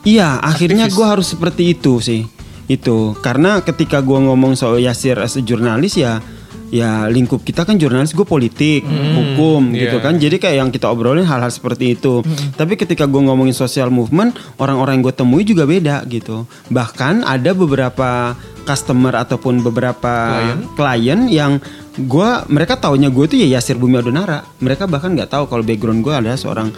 Iya, 0.00 0.40
akhirnya 0.40 0.88
gue 0.88 1.04
harus 1.04 1.28
seperti 1.28 1.72
itu 1.72 2.00
sih. 2.00 2.24
Itu 2.66 3.12
karena 3.18 3.60
ketika 3.60 4.00
gue 4.00 4.16
ngomong 4.16 4.54
soal 4.54 4.78
Yasir 4.78 5.18
as 5.18 5.34
a 5.34 5.42
jurnalis 5.42 5.94
ya, 5.94 6.22
ya 6.70 7.10
lingkup 7.10 7.42
kita 7.42 7.66
kan 7.66 7.76
jurnalis 7.76 8.14
gue 8.14 8.24
politik, 8.24 8.86
hukum 8.86 9.74
iya. 9.74 9.90
gitu 9.90 9.98
kan. 9.98 10.16
Jadi 10.16 10.38
kayak 10.38 10.56
yang 10.56 10.70
kita 10.70 10.86
obrolin 10.88 11.26
hal-hal 11.26 11.50
seperti 11.50 11.98
itu. 11.98 12.22
Tapi 12.54 12.78
ketika 12.78 13.04
gue 13.10 13.20
ngomongin 13.20 13.52
social 13.52 13.90
movement, 13.90 14.38
orang-orang 14.56 14.98
yang 14.98 15.04
gue 15.10 15.14
temui 15.14 15.42
juga 15.42 15.66
beda 15.66 16.06
gitu. 16.06 16.46
Bahkan 16.70 17.26
ada 17.26 17.50
beberapa 17.52 18.38
customer 18.64 19.18
ataupun 19.18 19.66
beberapa 19.66 20.38
klien, 20.78 21.26
yang 21.26 21.58
gue 21.98 22.28
mereka 22.46 22.78
taunya 22.78 23.10
gue 23.10 23.26
tuh 23.26 23.36
ya 23.36 23.58
Yasir 23.58 23.76
Bumi 23.76 23.98
Adonara. 23.98 24.46
Mereka 24.62 24.86
bahkan 24.86 25.12
nggak 25.12 25.34
tahu 25.34 25.50
kalau 25.50 25.66
background 25.66 26.06
gue 26.06 26.14
adalah 26.14 26.38
seorang 26.38 26.70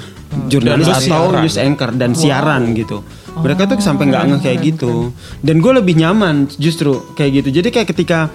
jurnalis 0.48 0.88
Dan 0.88 0.96
lu 0.96 0.96
atau 0.96 1.24
siaran. 1.28 1.42
news 1.44 1.56
anchor 1.60 1.90
dan 1.92 2.10
siaran 2.16 2.62
gitu. 2.72 3.04
Mereka 3.32 3.64
tuh 3.64 3.80
sampai 3.80 4.12
nggak 4.12 4.24
ngeh 4.28 4.40
kayak 4.44 4.58
gitu. 4.60 5.12
Dan 5.40 5.60
gue 5.60 5.72
lebih 5.72 5.96
nyaman 5.96 6.48
justru 6.56 7.00
kayak 7.16 7.44
gitu. 7.44 7.48
Jadi 7.60 7.68
kayak 7.72 7.88
ketika 7.92 8.28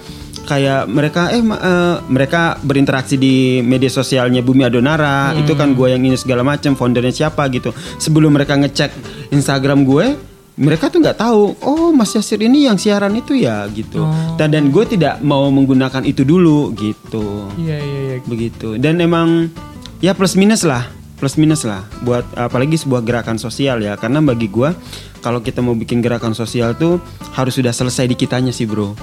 kayak 0.48 0.88
mereka 0.88 1.28
eh 1.28 1.44
eh, 1.44 1.96
mereka 2.08 2.56
berinteraksi 2.64 3.20
di 3.20 3.60
media 3.60 3.92
sosialnya 3.92 4.40
Bumi 4.40 4.64
Adonara. 4.64 5.36
Itu 5.36 5.52
kan 5.52 5.76
gue 5.76 5.92
yang 5.92 6.00
ini 6.00 6.16
segala 6.16 6.40
macam 6.40 6.72
foundernya 6.72 7.12
siapa 7.12 7.44
gitu. 7.52 7.76
Sebelum 8.00 8.32
mereka 8.32 8.56
ngecek 8.56 8.90
Instagram 9.28 9.84
gue 9.84 10.16
mereka 10.58 10.90
tuh 10.90 10.98
nggak 10.98 11.22
tahu 11.22 11.54
oh 11.62 11.94
Mas 11.94 12.10
Yasir 12.16 12.42
ini 12.42 12.66
yang 12.66 12.80
siaran 12.80 13.12
itu 13.14 13.36
ya 13.36 13.68
gitu. 13.68 14.08
Dan 14.40 14.56
dan 14.56 14.72
gue 14.72 14.84
tidak 14.88 15.20
mau 15.20 15.46
menggunakan 15.52 16.02
itu 16.08 16.24
dulu 16.24 16.72
gitu. 16.74 17.52
Iya 17.60 17.76
iya 17.76 18.00
iya. 18.16 18.16
begitu. 18.24 18.80
Dan 18.80 19.04
emang 19.04 19.52
ya 20.00 20.16
plus 20.16 20.32
minus 20.34 20.64
lah 20.64 20.88
plus 21.18 21.34
minus 21.34 21.66
lah 21.66 21.82
buat 22.06 22.22
apalagi 22.38 22.78
sebuah 22.80 23.04
gerakan 23.04 23.36
sosial 23.36 23.84
ya. 23.84 23.94
Karena 24.00 24.24
bagi 24.24 24.48
gua 24.48 24.72
kalau 25.20 25.42
kita 25.42 25.60
mau 25.62 25.74
bikin 25.74 26.00
gerakan 26.00 26.32
sosial 26.32 26.74
tuh 26.78 27.02
harus 27.34 27.54
sudah 27.58 27.74
selesai 27.74 28.06
di 28.06 28.16
kitanya 28.16 28.54
sih 28.54 28.66
bro 28.66 28.94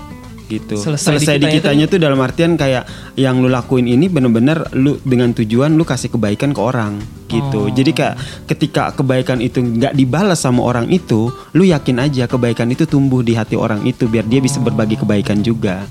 gitu. 0.48 0.76
Selesai 0.78 1.20
selesai, 1.22 1.36
di 1.42 1.48
kitanya 1.50 1.86
tuh 1.90 2.00
dalam 2.00 2.20
artian 2.22 2.56
kayak 2.56 2.86
yang 3.18 3.42
lu 3.42 3.50
lakuin 3.50 3.90
ini 3.90 4.08
bener-bener 4.08 4.70
lu 4.78 4.98
dengan 5.02 5.34
tujuan 5.34 5.74
lu 5.74 5.84
kasih 5.84 6.14
kebaikan 6.14 6.56
ke 6.56 6.62
orang 6.62 7.02
gitu. 7.28 7.68
Jadi 7.74 7.92
kayak 7.92 8.16
ketika 8.50 8.94
kebaikan 8.96 9.42
itu 9.42 9.60
nggak 9.60 9.98
dibalas 9.98 10.42
sama 10.42 10.62
orang 10.64 10.88
itu 10.94 11.30
lu 11.58 11.64
yakin 11.66 12.00
aja 12.00 12.30
kebaikan 12.30 12.70
itu 12.72 12.86
tumbuh 12.86 13.26
di 13.26 13.34
hati 13.36 13.58
orang 13.58 13.84
itu 13.84 14.06
biar 14.06 14.26
dia 14.30 14.40
bisa 14.40 14.62
berbagi 14.62 14.96
kebaikan 15.02 15.42
juga 15.42 15.84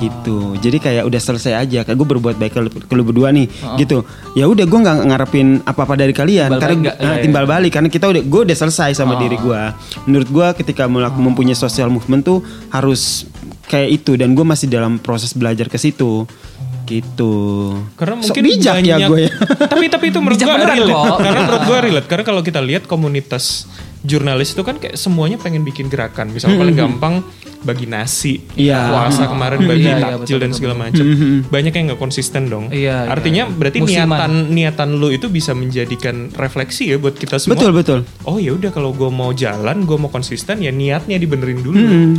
gitu. 0.00 0.56
Jadi 0.56 0.76
kayak 0.76 1.04
udah 1.04 1.20
selesai 1.20 1.52
aja. 1.54 1.80
Kayak 1.82 1.94
gue 1.94 2.08
berbuat 2.08 2.34
baik 2.34 2.50
ke, 2.50 2.60
ke 2.82 2.94
lu 2.94 3.04
berdua 3.04 3.28
nih 3.28 3.46
gitu. 3.76 4.02
Ya 4.32 4.44
udah 4.44 4.64
gue 4.64 4.78
nggak 4.78 4.96
ngarepin 5.04 5.48
apa 5.62 5.80
apa 5.82 5.94
dari 5.94 6.10
kalian. 6.10 6.48
Timbal 6.48 6.58
karena 6.58 6.72
balik 6.72 6.82
nggak? 6.82 6.96
eh, 6.96 7.02
Iya, 7.02 7.12
iya. 7.12 7.22
timbal 7.22 7.44
balik. 7.44 7.70
Karena 7.70 7.88
kita 7.88 8.06
udah 8.06 8.22
gue 8.22 8.40
udah 8.42 8.56
selesai 8.56 8.90
sama 8.94 9.14
diri 9.16 9.36
gue 9.36 9.60
menurut 10.04 10.26
gue 10.26 10.46
ketika 10.56 10.84
melak- 10.84 11.14
mempunyai 11.14 11.54
social 11.54 11.86
movement 11.86 12.22
tuh 12.22 12.40
harus 12.68 13.28
kayak 13.66 13.90
itu. 13.94 14.16
Dan 14.16 14.32
gue 14.32 14.42
masih 14.42 14.66
dalam 14.66 14.96
proses 14.96 15.30
belajar 15.30 15.66
ke 15.66 15.76
situ. 15.76 16.24
Gitu. 16.82 17.34
Karena 17.94 18.18
mungkin 18.18 18.42
bijak 18.42 18.74
banyak, 18.76 18.98
ya 18.98 19.06
gue 19.06 19.20
ya. 19.20 19.30
Tapi 19.62 19.84
tapi 19.86 20.04
itu 20.08 20.18
menurut 20.18 20.36
gue 20.36 20.50
relate. 20.50 20.90
kok. 20.90 21.16
Karena 21.18 21.40
menurut 21.40 21.62
gue 21.62 21.78
relate. 21.86 22.06
Karena 22.08 22.24
kalau 22.24 22.40
kita 22.40 22.58
lihat 22.58 22.82
komunitas 22.84 23.70
jurnalis 24.02 24.52
itu 24.52 24.62
kan 24.62 24.76
kayak 24.76 24.94
semuanya 24.94 25.36
pengen 25.36 25.60
bikin 25.60 25.86
gerakan. 25.86 26.30
Misalnya 26.30 26.56
paling 26.58 26.74
gampang 26.74 27.14
bagi 27.60 27.84
nasi, 27.84 28.40
Iya. 28.54 28.88
puasa 28.88 29.26
kemarin 29.26 29.60
bagi 29.62 29.84
Iya, 29.84 29.92
iya, 29.92 30.04
takjil 30.16 30.20
betul, 30.24 30.38
dan 30.38 30.50
segala 30.50 30.74
macam. 30.78 31.04
Banyak 31.46 31.72
yang 31.72 31.84
nggak 31.86 32.00
konsisten 32.00 32.42
dong. 32.46 32.64
Iya, 32.68 33.04
iya, 33.04 33.10
Artinya 33.10 33.44
iya. 33.44 33.52
berarti 33.52 33.78
Musiman. 33.78 34.08
niatan 34.08 34.32
niatan 34.50 34.88
lu 34.94 35.08
itu 35.08 35.28
bisa 35.28 35.52
menjadikan 35.52 36.32
refleksi 36.32 36.88
ya 36.88 36.96
buat 36.96 37.14
kita 37.14 37.36
semua. 37.36 37.52
betul 37.52 37.70
betul 37.70 37.98
Oh 38.24 38.36
ya 38.36 38.52
udah 38.52 38.70
kalau 38.70 38.90
gue 38.90 39.08
mau 39.08 39.30
jalan, 39.30 39.84
gue 39.84 39.96
mau 39.96 40.08
konsisten 40.08 40.56
ya 40.58 40.70
niatnya 40.70 41.16
dibenerin 41.16 41.60
dulu. 41.60 41.76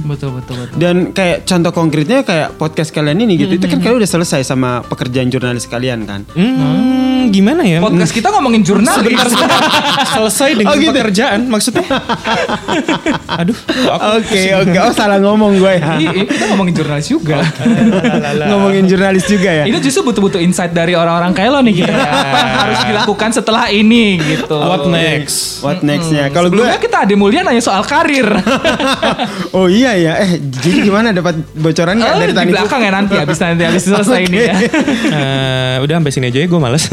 Betul 0.08 0.38
betul 0.38 0.56
betul. 0.60 0.78
dan 0.78 0.96
kayak 1.10 1.44
contoh 1.44 1.72
konkretnya 1.72 2.22
kayak 2.22 2.54
podcast 2.56 2.92
kalian 2.92 3.18
ini 3.20 3.34
gitu 3.36 3.56
itu 3.56 3.66
kan 3.66 3.80
kalian 3.80 3.98
udah 3.98 4.12
selesai 4.12 4.42
sama 4.44 4.82
pekerjaan 4.84 5.28
jurnalis 5.28 5.66
kalian 5.66 6.04
kan 6.04 6.22
Hmm, 6.32 7.30
gimana 7.30 7.62
ya? 7.64 7.80
Podcast 7.80 8.12
kita 8.12 8.30
ngomongin 8.30 8.62
jurnal. 8.62 8.94
Sebentar, 8.94 9.26
sebentar. 9.26 9.62
Selesai 10.16 10.50
dengan 10.56 10.70
Oh, 10.70 10.78
gitu. 10.78 10.92
pekerjaan 10.92 11.40
maksudnya. 11.72 12.00
Aduh, 13.42 13.56
Oke 14.20 14.42
oke 14.54 14.78
oh 14.78 14.92
salah 14.92 15.18
ngomong 15.18 15.56
gue 15.56 15.74
ya 15.74 15.96
Iya, 15.98 16.12
kita 16.28 16.46
ngomongin 16.52 16.74
jurnalis 16.76 17.08
juga. 17.08 17.40
ngomongin 18.46 18.84
jurnalis 18.86 19.24
juga 19.26 19.50
ya 19.50 19.64
Ini 19.64 19.78
justru 19.80 20.04
butuh-butuh 20.04 20.38
insight 20.38 20.72
dari 20.72 20.94
orang-orang 20.94 21.32
kayak 21.32 21.50
lo 21.50 21.60
nih. 21.64 21.76
Apa 21.82 21.96
yang 22.38 22.60
harus 22.60 22.80
dilakukan 22.84 23.30
setelah 23.32 23.72
ini 23.72 24.20
gitu. 24.20 24.58
What 24.58 24.86
next? 24.88 25.64
what 25.64 25.80
nextnya 25.82 26.28
kalau 26.30 26.50
gue 26.50 26.60
Sebelumnya 26.60 26.82
kita 26.82 26.98
ada 27.06 27.14
Mulia 27.16 27.42
nanya 27.42 27.62
soal 27.62 27.84
karir. 27.84 28.28
oh 29.58 29.66
iya 29.66 29.96
ya 29.96 30.14
eh 30.20 30.38
jadi 30.38 30.78
gimana 30.84 31.14
dapat 31.14 31.40
bocoran 31.54 31.96
Oh, 31.98 32.18
dari 32.18 32.34
di 32.34 32.36
tadi 32.36 32.52
belakang 32.52 32.82
ya 32.82 32.92
nanti 32.92 33.14
habis 33.16 33.38
nanti 33.38 33.64
habis 33.64 33.84
selesai 33.86 34.22
ini 34.26 34.38
ya. 34.42 34.56
Eh, 35.12 35.76
udah 35.80 35.96
sampai 35.98 36.12
sini 36.12 36.28
aja 36.28 36.40
ya, 36.42 36.48
gue 36.48 36.60
males. 36.60 36.84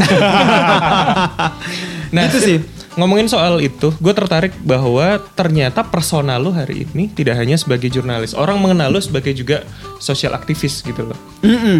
nah, 2.12 2.24
Gitu 2.28 2.38
sih. 2.38 2.58
Ngomongin 2.98 3.30
soal 3.30 3.62
itu, 3.62 3.94
gue 4.02 4.10
tertarik 4.10 4.50
bahwa 4.66 5.22
ternyata 5.38 5.86
personal 5.86 6.42
lo 6.42 6.50
hari 6.50 6.82
ini 6.82 7.06
tidak 7.14 7.38
hanya 7.38 7.54
sebagai 7.54 7.86
jurnalis, 7.86 8.34
orang 8.34 8.58
mengenal 8.58 8.90
lo 8.90 8.98
sebagai 8.98 9.30
juga 9.38 9.62
sosial 10.02 10.34
aktivis 10.34 10.82
gitu 10.82 11.06
loh. 11.06 11.18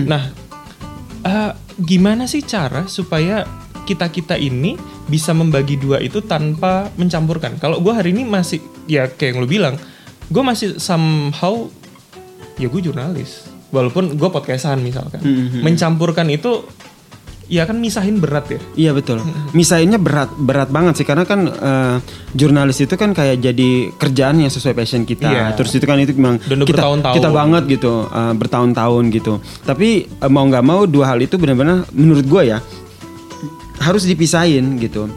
Nah, 0.07 0.31
eh, 1.27 1.51
gimana 1.83 2.31
sih 2.31 2.47
cara 2.47 2.87
supaya 2.87 3.43
kita 3.83 4.07
kita 4.15 4.39
ini 4.39 4.79
bisa 5.11 5.35
membagi 5.35 5.75
dua 5.75 5.99
itu 5.99 6.23
tanpa 6.23 6.87
mencampurkan? 6.95 7.59
Kalau 7.59 7.83
gue 7.83 7.91
hari 7.91 8.15
ini 8.15 8.23
masih 8.23 8.63
ya 8.87 9.11
kayak 9.11 9.35
yang 9.35 9.39
lo 9.43 9.49
bilang, 9.51 9.75
gue 10.31 10.43
masih 10.47 10.79
somehow 10.79 11.67
ya 12.63 12.71
gue 12.71 12.79
jurnalis, 12.79 13.51
walaupun 13.75 14.15
gue 14.15 14.29
podcastan 14.31 14.87
misalkan, 14.87 15.19
mencampurkan 15.67 16.31
itu 16.31 16.63
ya 17.49 17.65
kan 17.65 17.81
misahin 17.81 18.21
berat 18.21 18.47
ya. 18.53 18.61
Iya 18.77 18.91
betul. 18.93 19.25
Misalnya 19.57 19.97
berat 19.97 20.29
berat 20.37 20.69
banget 20.69 21.01
sih 21.01 21.07
karena 21.09 21.25
kan 21.25 21.49
eh, 21.49 21.97
jurnalis 22.37 22.85
itu 22.85 22.95
kan 22.95 23.17
kayak 23.17 23.41
jadi 23.41 23.91
kerjaan 23.97 24.45
yang 24.45 24.53
sesuai 24.53 24.77
passion 24.77 25.09
kita. 25.09 25.27
Iya. 25.27 25.45
Terus 25.57 25.73
itu 25.75 25.85
kan 25.89 25.97
itu 25.99 26.13
memang 26.15 26.39
Dan 26.45 26.63
kita 26.69 26.85
kita 27.01 27.29
banget 27.33 27.65
gitu 27.67 28.07
eh, 28.07 28.33
bertahun-tahun 28.37 29.05
gitu. 29.11 29.41
Tapi 29.65 29.89
eh, 30.07 30.31
mau 30.31 30.45
nggak 30.45 30.65
mau 30.65 30.85
dua 30.85 31.17
hal 31.17 31.19
itu 31.25 31.41
benar-benar 31.41 31.89
menurut 31.97 32.29
gue 32.29 32.43
ya 32.53 32.61
harus 33.81 34.05
dipisahin 34.05 34.77
gitu. 34.79 35.09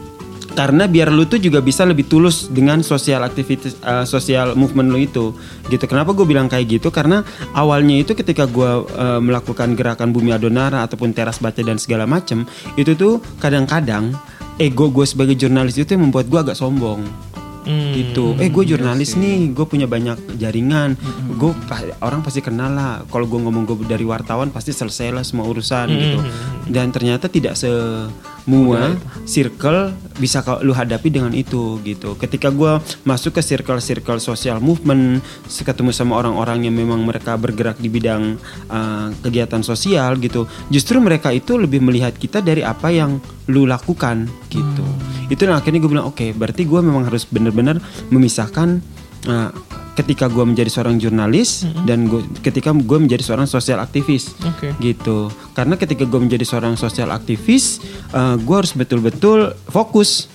Karena 0.52 0.84
biar 0.84 1.08
lu 1.08 1.24
tuh 1.24 1.40
juga 1.40 1.64
bisa 1.64 1.88
lebih 1.88 2.04
tulus 2.06 2.52
dengan 2.52 2.84
sosial 2.84 3.24
aktivitas 3.24 3.80
eh, 3.80 4.04
sosial 4.04 4.52
movement 4.52 4.92
lu 4.92 5.00
itu 5.00 5.32
gitu. 5.72 5.84
Kenapa 5.88 6.12
gue 6.12 6.28
bilang 6.28 6.46
kayak 6.46 6.80
gitu? 6.80 6.92
Karena 6.92 7.24
awalnya 7.56 7.96
itu 7.96 8.12
ketika 8.12 8.44
gue 8.44 8.84
eh, 8.84 9.20
melakukan 9.20 9.72
gerakan 9.72 10.12
Bumi 10.12 10.36
Adonara 10.36 10.84
ataupun 10.84 11.16
teras 11.16 11.40
baca 11.40 11.64
dan 11.64 11.80
segala 11.80 12.04
macem 12.04 12.44
itu 12.76 12.92
tuh 12.92 13.24
kadang-kadang 13.40 14.12
ego 14.60 14.92
gue 14.92 15.08
sebagai 15.08 15.34
jurnalis 15.34 15.80
itu 15.80 15.96
yang 15.96 16.04
membuat 16.08 16.28
gue 16.28 16.40
agak 16.40 16.56
sombong 16.58 17.31
Hmm, 17.62 17.94
gitu. 17.94 18.34
Eh 18.42 18.50
gue 18.50 18.64
jurnalis 18.66 19.14
nih, 19.14 19.54
gue 19.54 19.66
punya 19.66 19.86
banyak 19.86 20.38
jaringan. 20.38 20.98
Gue 21.38 21.54
orang 22.02 22.20
pasti 22.26 22.42
kenal 22.42 22.74
lah. 22.74 22.92
Kalau 23.06 23.26
gue 23.30 23.38
ngomong 23.38 23.64
gue 23.66 23.76
dari 23.86 24.02
wartawan 24.02 24.50
pasti 24.50 24.74
selesai 24.74 25.14
lah 25.14 25.22
semua 25.22 25.46
urusan 25.46 25.86
gitu. 25.90 26.18
Dan 26.66 26.90
ternyata 26.90 27.30
tidak 27.30 27.54
semua 27.54 28.98
circle 29.22 29.94
bisa 30.18 30.42
lu 30.66 30.74
hadapi 30.74 31.08
dengan 31.14 31.30
itu 31.30 31.78
gitu. 31.86 32.18
Ketika 32.18 32.50
gue 32.50 32.82
masuk 33.06 33.38
ke 33.38 33.42
circle-circle 33.42 34.18
social 34.18 34.58
movement, 34.58 35.22
ketemu 35.46 35.94
sama 35.94 36.18
orang-orang 36.18 36.66
yang 36.66 36.74
memang 36.74 37.06
mereka 37.06 37.38
bergerak 37.38 37.78
di 37.78 37.86
bidang 37.86 38.42
uh, 38.66 39.14
kegiatan 39.22 39.62
sosial 39.62 40.18
gitu. 40.18 40.50
Justru 40.74 40.98
mereka 40.98 41.30
itu 41.30 41.54
lebih 41.54 41.78
melihat 41.78 42.14
kita 42.18 42.42
dari 42.42 42.66
apa 42.66 42.90
yang 42.90 43.22
lu 43.46 43.66
lakukan 43.70 44.26
gitu. 44.50 44.86
Itu 45.32 45.48
yang 45.48 45.56
akhirnya 45.56 45.80
gue 45.80 45.90
bilang 45.90 46.12
oke, 46.12 46.36
berarti 46.36 46.68
gue 46.68 46.80
memang 46.84 47.08
harus 47.08 47.24
benar-benar 47.24 47.80
memisahkan 48.12 48.84
uh, 49.32 49.48
ketika 49.96 50.28
gue 50.28 50.44
menjadi 50.44 50.68
seorang 50.72 50.96
jurnalis 50.96 51.68
dan 51.84 52.08
gue 52.08 52.24
ketika 52.40 52.72
gue 52.72 52.98
menjadi 53.00 53.24
seorang 53.24 53.48
sosial 53.48 53.80
aktivis. 53.80 54.36
Oke. 54.44 54.76
gitu. 54.80 55.32
Karena 55.56 55.80
ketika 55.80 56.04
gue 56.04 56.20
menjadi 56.20 56.44
seorang 56.44 56.76
sosial 56.76 57.08
aktivis, 57.12 57.80
uh, 58.12 58.36
gue 58.36 58.56
harus 58.56 58.76
betul-betul 58.76 59.56
fokus 59.68 60.28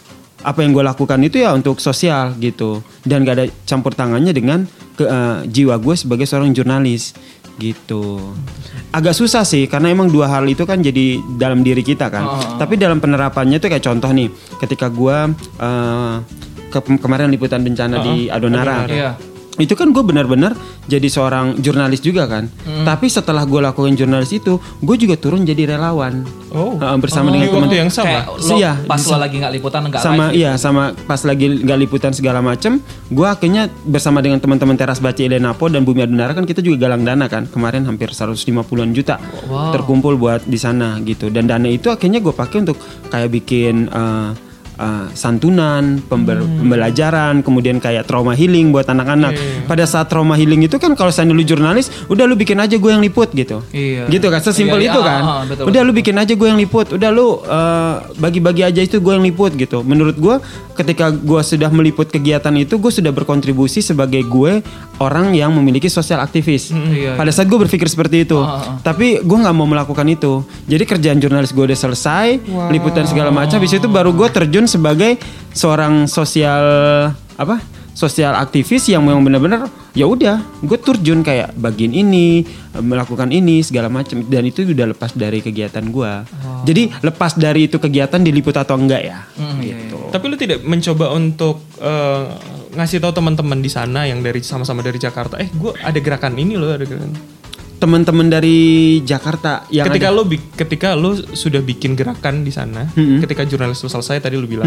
apa 0.45 0.61
yang 0.61 0.73
gue 0.73 0.85
lakukan 0.85 1.17
itu 1.25 1.41
ya 1.41 1.53
untuk 1.53 1.81
sosial 1.81 2.37
gitu. 2.37 2.81
Dan 3.05 3.25
gak 3.25 3.35
ada 3.37 3.45
campur 3.65 3.93
tangannya 3.97 4.33
dengan 4.33 4.65
ke, 4.97 5.05
uh, 5.05 5.41
jiwa 5.45 5.77
gue 5.81 5.95
sebagai 5.97 6.25
seorang 6.29 6.53
jurnalis 6.53 7.17
gitu 7.57 8.21
agak 8.89 9.13
susah 9.13 9.43
sih 9.43 9.67
karena 9.67 9.91
emang 9.91 10.07
dua 10.07 10.27
hal 10.27 10.43
itu 10.45 10.63
kan 10.63 10.79
jadi 10.79 11.19
dalam 11.35 11.61
diri 11.61 11.81
kita 11.81 12.07
kan 12.07 12.23
tapi 12.55 12.75
dalam 12.75 12.97
penerapannya 12.97 13.57
tuh 13.57 13.67
kayak 13.67 13.83
contoh 13.83 14.09
nih 14.09 14.31
ketika 14.57 14.87
gue 14.87 15.17
uh, 15.57 16.15
ke- 16.67 16.97
kemarin 16.97 17.27
liputan 17.27 17.61
bencana 17.61 17.99
di 18.01 18.15
Adonara. 18.27 18.83
Adonara. 18.83 18.87
Iya. 18.89 19.11
Itu 19.57 19.73
kan 19.73 19.89
gue 19.89 20.01
benar-benar 20.01 20.53
jadi 20.85 21.05
seorang 21.05 21.57
jurnalis 21.57 21.99
juga 21.99 22.25
kan. 22.25 22.47
Hmm. 22.63 22.85
Tapi 22.85 23.09
setelah 23.09 23.43
gue 23.43 23.57
lakukan 23.57 23.93
jurnalis 23.93 24.31
itu, 24.31 24.55
gue 24.57 24.95
juga 24.95 25.17
turun 25.17 25.43
jadi 25.43 25.75
relawan. 25.75 26.21
Oh. 26.47 26.77
Uh, 26.77 26.95
bersama 26.95 27.27
Di 27.29 27.43
dengan 27.43 27.49
teman 27.51 27.69
yang 27.69 27.91
sama. 27.91 28.07
Kayak 28.07 28.25
lo 28.31 28.55
Iya, 28.57 28.71
pas 28.85 29.01
lo 29.03 29.17
lagi 29.17 29.35
nggak 29.37 29.53
liputan 29.53 29.81
nggak 29.83 29.99
sama 29.99 30.15
live 30.15 30.31
gitu. 30.31 30.39
iya 30.39 30.51
sama 30.55 30.83
pas 31.03 31.21
lagi 31.21 31.45
nggak 31.59 31.79
liputan 31.79 32.11
segala 32.15 32.39
macem 32.39 32.79
gue 33.07 33.27
akhirnya 33.27 33.67
bersama 33.83 34.23
dengan 34.23 34.39
teman-teman 34.39 34.73
teras 34.73 34.97
baca 34.97 35.19
Elenapo 35.19 35.67
dan 35.67 35.83
Bumi 35.83 36.01
Adunara 36.01 36.31
kan 36.31 36.45
kita 36.45 36.63
juga 36.63 36.87
galang 36.87 37.03
dana 37.03 37.27
kan 37.27 37.45
kemarin 37.45 37.83
hampir 37.83 38.09
150-an 38.09 38.55
juta 38.91 39.19
Wow. 39.47 39.71
terkumpul 39.71 40.15
buat 40.15 40.43
di 40.43 40.55
sana 40.55 40.99
gitu 41.01 41.27
dan 41.27 41.47
dana 41.47 41.67
itu 41.67 41.87
akhirnya 41.87 42.19
gue 42.19 42.31
pakai 42.31 42.63
untuk 42.63 42.77
kayak 43.07 43.29
bikin 43.29 43.87
eh, 43.87 44.29
eh, 44.77 45.05
santunan 45.11 45.99
pember- 46.01 46.39
Hmm. 46.39 46.61
pembelajaran 46.61 47.41
kemudian 47.41 47.77
kayak 47.77 48.05
trauma 48.05 48.31
healing 48.31 48.69
buat 48.69 48.85
anak-anak. 48.85 49.33
Pada 49.65 49.83
saat 49.83 50.07
trauma 50.07 50.33
healing 50.33 50.63
itu 50.63 50.77
kan 50.77 50.93
kalau 50.93 51.09
saya 51.09 51.25
lu 51.27 51.41
jurnalis 51.41 51.89
udah 52.07 52.23
lu 52.23 52.33
bikin 52.33 52.55
aja 52.55 52.73
gue 52.73 52.87
yang 52.87 53.01
liput 53.01 53.33
gitu. 53.33 53.65
Iya. 53.69 54.05
gitu 54.07 54.27
kan 54.27 54.39
sesimpel 54.39 54.77
Iya, 54.77 54.89
itu 54.89 54.99
iya, 54.99 55.09
kan. 55.09 55.21
Ah, 55.21 55.29
ah, 55.29 55.41
betul, 55.43 55.63
udah 55.67 55.81
lu 55.81 55.91
bikin 55.91 56.15
aja 56.15 56.31
gue 56.31 56.47
yang 56.47 56.55
liput 56.55 56.87
udah 56.91 57.09
lu 57.09 57.27
eh, 57.39 57.95
bagi-bagi 58.15 58.61
aja 58.61 58.79
itu 58.79 58.97
gue 58.97 59.11
yang 59.11 59.25
liput 59.25 59.51
gitu. 59.53 59.81
Menurut 59.81 60.15
gue 60.15 60.35
ketika 60.73 61.09
gue 61.09 61.41
sudah 61.41 61.67
meliput 61.67 62.05
kegiatan 62.07 62.53
itu 62.53 62.77
gue 62.77 62.91
sudah 62.91 63.09
berkontribusi 63.09 63.81
sebagai 63.81 64.21
gue 64.21 64.61
orang 64.97 65.33
yang 65.33 65.49
memiliki 65.51 65.87
sosial 65.87 66.19
aktivis. 66.19 66.69
Iya, 66.69 67.15
pada 67.15 67.29
saat 67.29 67.47
gue 67.47 67.57
berpikir 67.57 67.87
seperti 67.87 68.23
itu. 68.23 68.37
Ah, 68.37 68.61
ah, 68.61 68.77
tapi 68.79 69.17
gue 69.19 69.37
nggak 69.37 69.55
mau 69.55 69.65
melakukan 69.65 70.05
itu. 70.05 70.45
Jadi 70.63 70.83
kerjaan 70.85 71.17
jurnalis 71.17 71.49
gue 71.49 71.63
udah 71.63 71.79
selesai 71.79 72.27
liputan 72.69 73.03
segala 73.03 73.29
macam 73.29 73.57
habis 73.57 73.73
itu 73.73 73.87
baru 73.87 74.11
gue 74.11 74.27
terjun 74.29 74.66
sebagai 74.67 75.17
seorang 75.51 76.05
sosial 76.05 76.63
apa 77.37 77.57
sosial 77.97 78.37
aktivis 78.37 78.85
yang 78.93 79.01
memang 79.01 79.25
benar-benar 79.25 79.65
ya 79.97 80.05
udah 80.05 80.37
gue 80.61 80.77
terjun 80.77 81.25
kayak 81.25 81.57
bagian 81.57 81.89
ini 81.89 82.45
melakukan 82.77 83.33
ini 83.33 83.65
segala 83.65 83.89
macam 83.89 84.21
dan 84.21 84.45
itu 84.45 84.61
udah 84.61 84.93
lepas 84.93 85.17
dari 85.17 85.41
kegiatan 85.41 85.81
gue 85.81 86.11
jadi 86.61 86.93
lepas 87.01 87.33
dari 87.33 87.65
itu 87.65 87.81
kegiatan 87.81 88.21
diliput 88.21 88.53
atau 88.53 88.77
enggak 88.77 89.01
ya 89.01 89.19
Hmm, 89.33 89.61
iya, 89.65 89.77
iya. 89.81 89.97
Tapi 90.13 90.23
lu 90.29 90.37
tidak 90.37 90.61
mencoba 90.61 91.13
untuk 91.13 91.61
eh, 91.81 92.25
ngasih 92.77 93.01
tahu 93.01 93.11
teman-teman 93.17 93.57
di 93.57 93.71
sana 93.73 94.05
yang 94.05 94.21
dari 94.21 94.45
sama-sama 94.45 94.85
dari 94.85 95.01
Jakarta, 95.01 95.41
eh 95.41 95.49
gue 95.49 95.73
ada 95.81 95.97
gerakan 95.97 96.37
ini 96.37 96.53
loh, 96.53 96.69
ada 96.69 96.85
gerakan. 96.85 97.17
Teman-teman 97.77 98.27
dari 98.27 98.57
Jakarta 98.99 99.65
yang 99.69 99.85
ketika 99.85 100.09
ada- 100.09 100.23
bi- 100.23 100.41
ketika 100.51 100.89
lu 100.91 101.13
sudah 101.13 101.59
bikin 101.59 101.93
gerakan 101.93 102.41
di 102.41 102.49
sana, 102.49 102.89
Mm-hmm. 102.89 103.19
ketika 103.21 103.41
jurnalis 103.43 103.79
lu 103.79 103.87
selesai 103.87 104.17
tadi 104.19 104.33
lu 104.33 104.45
bilang, 104.45 104.65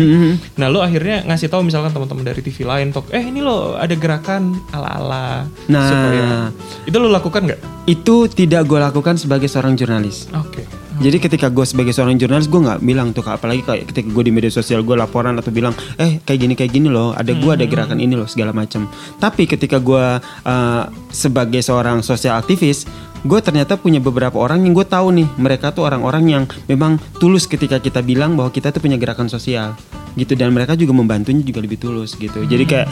nah 0.55 0.67
lu 0.67 0.79
akhirnya 0.79 1.23
ngasih 1.25 1.47
tahu 1.47 1.63
misalkan 1.63 1.91
teman-teman 1.91 2.23
dari 2.23 2.41
TV 2.41 2.63
lain, 2.63 2.91
tok, 2.91 3.11
eh 3.11 3.21
ini 3.21 3.39
lo 3.39 3.75
ada 3.75 3.93
gerakan 3.93 4.55
ala-ala, 4.71 5.51
Nah. 5.67 5.85
supaya 5.85 6.27
itu 6.85 6.97
lu 6.97 7.09
lakukan 7.09 7.43
nggak? 7.45 7.61
itu 7.87 8.15
tidak 8.29 8.63
gue 8.65 8.79
lakukan 8.79 9.15
sebagai 9.17 9.47
seorang 9.47 9.75
jurnalis 9.75 10.31
Oke. 10.33 10.63
Jadi 11.01 11.17
ketika 11.17 11.49
gue 11.49 11.65
sebagai 11.65 11.97
seorang 11.97 12.21
jurnalis 12.21 12.45
gue 12.45 12.61
nggak 12.61 12.85
bilang 12.85 13.17
tuh 13.17 13.25
apalagi 13.25 13.65
kayak 13.65 13.89
ketika 13.89 14.09
gue 14.13 14.25
di 14.29 14.33
media 14.37 14.53
sosial 14.53 14.85
gue 14.85 14.93
laporan 14.93 15.33
atau 15.41 15.49
bilang 15.49 15.73
eh 15.97 16.21
kayak 16.21 16.39
gini 16.45 16.53
kayak 16.53 16.77
gini 16.77 16.93
loh 16.93 17.17
ada 17.17 17.33
gue 17.33 17.49
ada 17.49 17.65
gerakan 17.65 18.05
ini 18.05 18.21
loh 18.21 18.29
segala 18.29 18.53
macam. 18.53 18.85
Tapi 19.17 19.49
ketika 19.49 19.81
gue 19.81 20.21
uh, 20.21 20.83
sebagai 21.09 21.65
seorang 21.65 22.05
sosial 22.05 22.37
aktivis 22.37 22.85
gue 23.21 23.41
ternyata 23.41 23.81
punya 23.81 23.97
beberapa 24.01 24.37
orang 24.37 24.69
yang 24.69 24.77
gue 24.77 24.85
tahu 24.85 25.09
nih. 25.17 25.29
Mereka 25.41 25.73
tuh 25.73 25.89
orang-orang 25.89 26.25
yang 26.29 26.45
memang 26.69 27.01
tulus 27.17 27.49
ketika 27.49 27.81
kita 27.81 28.05
bilang 28.05 28.37
bahwa 28.37 28.53
kita 28.53 28.69
tuh 28.69 28.85
punya 28.85 29.01
gerakan 29.01 29.33
sosial 29.33 29.73
gitu. 30.21 30.37
Dan 30.37 30.53
mereka 30.53 30.77
juga 30.77 30.93
membantunya 30.93 31.41
juga 31.41 31.65
lebih 31.65 31.81
tulus 31.81 32.13
gitu. 32.21 32.45
Jadi 32.45 32.65
kayak 32.69 32.89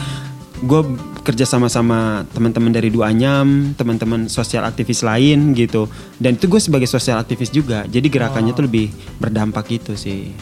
gue 0.59 0.81
kerja 1.23 1.45
sama 1.47 1.71
sama 1.71 2.27
teman-teman 2.33 2.73
dari 2.73 2.91
Duanyam, 2.91 3.71
teman-teman 3.75 4.27
sosial 4.27 4.65
aktivis 4.67 5.05
lain 5.05 5.55
gitu. 5.55 5.87
Dan 6.19 6.35
itu 6.35 6.49
gue 6.51 6.59
sebagai 6.59 6.87
sosial 6.89 7.19
aktivis 7.21 7.53
juga. 7.53 7.85
Jadi 7.87 8.07
gerakannya 8.11 8.51
tuh 8.51 8.67
lebih 8.67 8.91
berdampak 9.21 9.69
gitu 9.69 9.95
sih. 9.95 10.33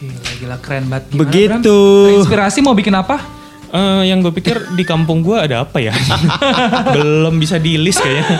Gila, 0.00 0.30
gila 0.40 0.56
keren 0.64 0.84
banget. 0.88 1.04
Gimana, 1.12 1.20
Begitu. 1.22 1.76
Bram? 1.76 2.18
Inspirasi 2.24 2.58
mau 2.64 2.74
bikin 2.74 2.94
apa? 2.96 3.20
Eh, 3.70 4.02
yang 4.10 4.18
gue 4.18 4.34
pikir 4.34 4.74
di 4.74 4.82
kampung 4.82 5.22
gua 5.22 5.46
ada 5.46 5.62
apa 5.62 5.78
ya? 5.78 5.94
Belum 6.96 7.38
bisa 7.38 7.60
di 7.60 7.78
list 7.78 8.02
kayaknya. 8.02 8.38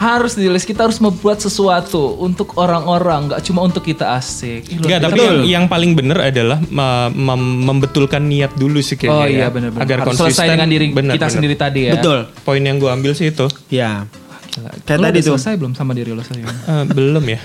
Harus 0.00 0.32
di 0.32 0.48
list 0.48 0.64
kita 0.64 0.88
harus 0.88 0.96
membuat 0.96 1.38
sesuatu 1.38 2.16
untuk 2.16 2.56
orang-orang, 2.56 3.28
nggak 3.28 3.44
cuma 3.44 3.60
untuk 3.60 3.84
kita 3.84 4.16
asik. 4.16 4.64
Enggak, 4.72 4.96
biasa. 4.96 5.04
tapi 5.04 5.18
yang, 5.20 5.38
yang 5.44 5.64
paling 5.68 5.92
bener 5.92 6.16
adalah 6.16 6.56
me- 6.64 7.12
mem- 7.12 7.60
membetulkan 7.62 8.24
niat 8.24 8.56
dulu 8.56 8.80
sih 8.80 8.96
kayaknya. 8.96 9.12
Oh 9.14 9.28
ya. 9.28 9.36
iya 9.36 9.46
benar-benar. 9.46 9.84
Agar 9.84 9.96
Harus 10.00 10.16
konsisten. 10.16 10.32
selesai 10.32 10.46
dengan 10.50 10.68
diri 10.68 10.86
Bener, 10.88 11.14
kita 11.14 11.28
bener. 11.28 11.36
sendiri 11.36 11.54
tadi 11.54 11.80
ya. 11.84 11.92
Betul. 11.94 12.18
Poin 12.40 12.58
yang 12.58 12.80
gue 12.80 12.88
ambil 12.88 13.12
sih 13.12 13.28
itu. 13.28 13.44
Ya. 13.68 14.08
Gila. 14.50 14.72
Kayak 14.82 14.98
Lo 14.98 15.04
tadi 15.04 15.12
udah 15.12 15.20
tuh. 15.20 15.32
selesai 15.36 15.54
belum 15.60 15.72
sama 15.76 15.92
diri 15.92 16.10
lo 16.10 16.24
saya? 16.24 16.48
Eh, 16.48 16.84
belum 16.88 17.24
ya. 17.28 17.38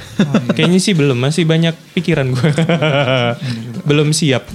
Kayaknya 0.56 0.80
sih 0.80 0.94
belum, 0.96 1.18
masih 1.20 1.44
banyak 1.44 1.76
pikiran 1.92 2.32
gue. 2.32 2.50
belum 3.90 4.10
siap. 4.10 4.48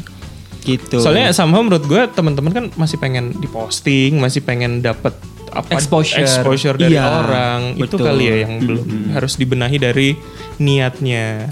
Gitu. 0.60 0.98
Soalnya 0.98 1.30
sama 1.30 1.60
menurut 1.60 1.84
gue 1.84 2.00
teman-teman 2.10 2.50
kan 2.50 2.64
masih 2.74 2.96
pengen 2.96 3.36
diposting, 3.38 4.16
masih 4.16 4.40
pengen 4.40 4.80
dapat 4.80 5.12
apa 5.50 5.74
Exposure. 5.74 6.20
exposure 6.20 6.76
dari 6.76 6.94
Iya, 6.94 7.04
orang. 7.06 7.60
Itu 7.74 7.94
betul. 7.94 8.06
kali 8.06 8.24
ya 8.24 8.36
yang 8.42 8.52
belum 8.58 8.86
harus 9.12 9.34
dibenahi 9.34 9.76
dari 9.76 10.08
niatnya. 10.56 11.50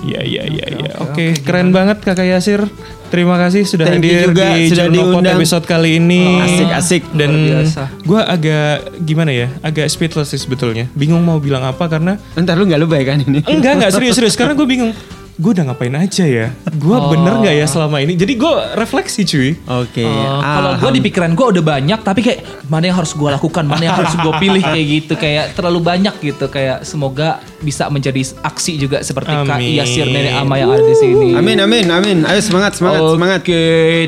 Iya 0.00 0.20
iya 0.22 0.42
iya 0.44 0.66
iya. 0.70 0.92
Oke, 1.00 1.34
keren 1.40 1.70
banget 1.70 1.98
Kakak 2.00 2.24
Yasir. 2.24 2.62
Terima 3.08 3.34
kasih 3.34 3.64
sudah 3.64 3.88
Thank 3.88 4.04
hadir 4.04 4.28
juga, 4.28 4.52
di 4.52 4.68
sudah 4.68 4.84
Journal 4.84 5.00
Pod 5.00 5.12
diundang. 5.24 5.36
episode 5.36 5.64
kali 5.64 5.90
ini. 5.96 6.22
Asik-asik. 6.38 7.02
Dan 7.10 7.30
Luar 7.32 7.64
biasa. 7.64 7.82
gue 7.98 8.20
agak 8.22 8.74
gimana 9.00 9.30
ya, 9.32 9.48
agak 9.60 9.88
speechless 9.88 10.28
sih 10.28 10.36
sebetulnya. 10.36 10.84
Bingung 10.92 11.24
mau 11.24 11.40
bilang 11.40 11.64
apa 11.64 11.88
karena 11.88 12.20
Entar 12.36 12.54
lu 12.54 12.68
nggak 12.68 12.78
lebay 12.78 13.02
kan 13.02 13.16
ini? 13.18 13.40
Enggak, 13.42 13.80
enggak 13.80 13.90
serius-serius. 13.90 14.36
Karena 14.36 14.52
gue 14.52 14.68
bingung. 14.68 14.92
Gue 15.38 15.54
udah 15.54 15.70
ngapain 15.70 15.94
aja 15.94 16.26
ya? 16.26 16.50
Gue 16.74 16.98
bener 17.14 17.38
nggak 17.38 17.54
ya 17.62 17.66
selama 17.70 18.02
ini? 18.02 18.18
Jadi 18.18 18.34
gue 18.34 18.52
refleksi 18.74 19.22
cuy. 19.22 19.54
Oke. 19.70 20.02
Oh, 20.02 20.42
kalau 20.42 20.72
gue 20.82 20.98
di 20.98 21.00
pikiran 21.06 21.30
gue 21.38 21.46
udah 21.54 21.62
banyak 21.62 22.00
tapi 22.02 22.26
kayak 22.26 22.66
mana 22.66 22.90
yang 22.90 22.98
harus 22.98 23.14
gue 23.14 23.30
lakukan 23.30 23.62
mana 23.62 23.86
yang 23.86 23.94
harus 24.02 24.18
gue 24.18 24.32
pilih 24.42 24.58
kayak 24.58 24.86
gitu 24.90 25.14
kayak 25.14 25.54
terlalu 25.54 25.78
banyak 25.78 26.10
gitu 26.18 26.50
kayak 26.50 26.82
semoga 26.82 27.38
bisa 27.62 27.86
menjadi 27.86 28.18
aksi 28.42 28.82
juga 28.82 28.98
seperti 29.06 29.30
Kak 29.30 29.46
Amin. 29.46 29.78
Yasir 29.78 30.10
Nenek 30.10 30.42
Ama 30.42 30.54
yang 30.58 30.74
ada 30.74 30.82
di 30.82 30.96
sini. 30.98 31.30
Amin 31.38 31.62
amin 31.62 31.86
amin. 31.86 32.18
Ayo 32.26 32.42
semangat 32.42 32.74
semangat 32.74 32.98
Oke, 32.98 33.14
semangat. 33.14 33.40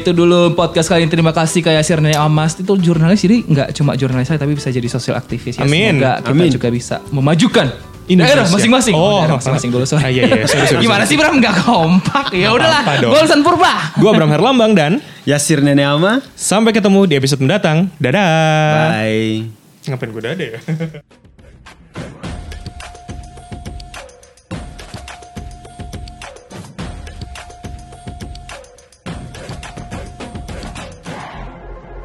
itu 0.02 0.10
dulu 0.10 0.58
podcast 0.58 0.90
kali 0.90 1.06
ini. 1.06 1.14
Terima 1.14 1.30
kasih 1.30 1.62
kayak 1.62 1.86
Yasir 1.86 2.02
Nenek 2.02 2.18
Amas. 2.18 2.58
Itu 2.58 2.74
jurnalis 2.74 3.22
jadi 3.22 3.46
nggak 3.46 3.68
cuma 3.78 3.94
jurnalis 3.94 4.34
saja 4.34 4.42
tapi 4.42 4.58
bisa 4.58 4.74
jadi 4.74 4.88
sosial 4.90 5.14
aktivis 5.14 5.62
ya. 5.62 5.62
Amin. 5.62 6.02
Semoga 6.02 6.26
kita 6.26 6.34
Amin. 6.34 6.50
juga 6.50 6.68
bisa 6.74 6.98
memajukan 7.14 7.89
Indonesia. 8.10 8.42
daerah 8.42 8.50
masing-masing. 8.50 8.94
Oh. 8.94 9.22
daerah 9.22 9.38
masing-masing 9.38 9.70
dulu 9.70 9.84
sorry. 9.86 10.02
Ah, 10.02 10.10
iya, 10.10 10.22
iya. 10.26 10.44
Sorry, 10.44 10.66
sorry, 10.66 10.82
Gimana 10.82 11.06
sorry. 11.06 11.10
sih 11.10 11.16
Bram 11.16 11.34
nggak 11.38 11.54
kompak? 11.62 12.26
Ya 12.34 12.50
udahlah. 12.50 12.82
Gue 12.98 13.18
Ulsan 13.18 13.40
Purba. 13.40 13.94
Gue 13.94 14.08
Abraham 14.10 14.32
Herlambang 14.34 14.72
dan 14.74 14.92
Yasir 15.22 15.62
Nenek 15.62 15.86
Ama. 15.86 16.18
sampai 16.34 16.74
ketemu 16.74 17.06
di 17.06 17.14
episode 17.14 17.38
mendatang. 17.38 17.86
Dadah. 17.96 18.98
Bye. 18.98 19.46
Ngapain 19.86 20.10
gue 20.10 20.22
dadah 20.22 20.46
ya? 20.50 20.60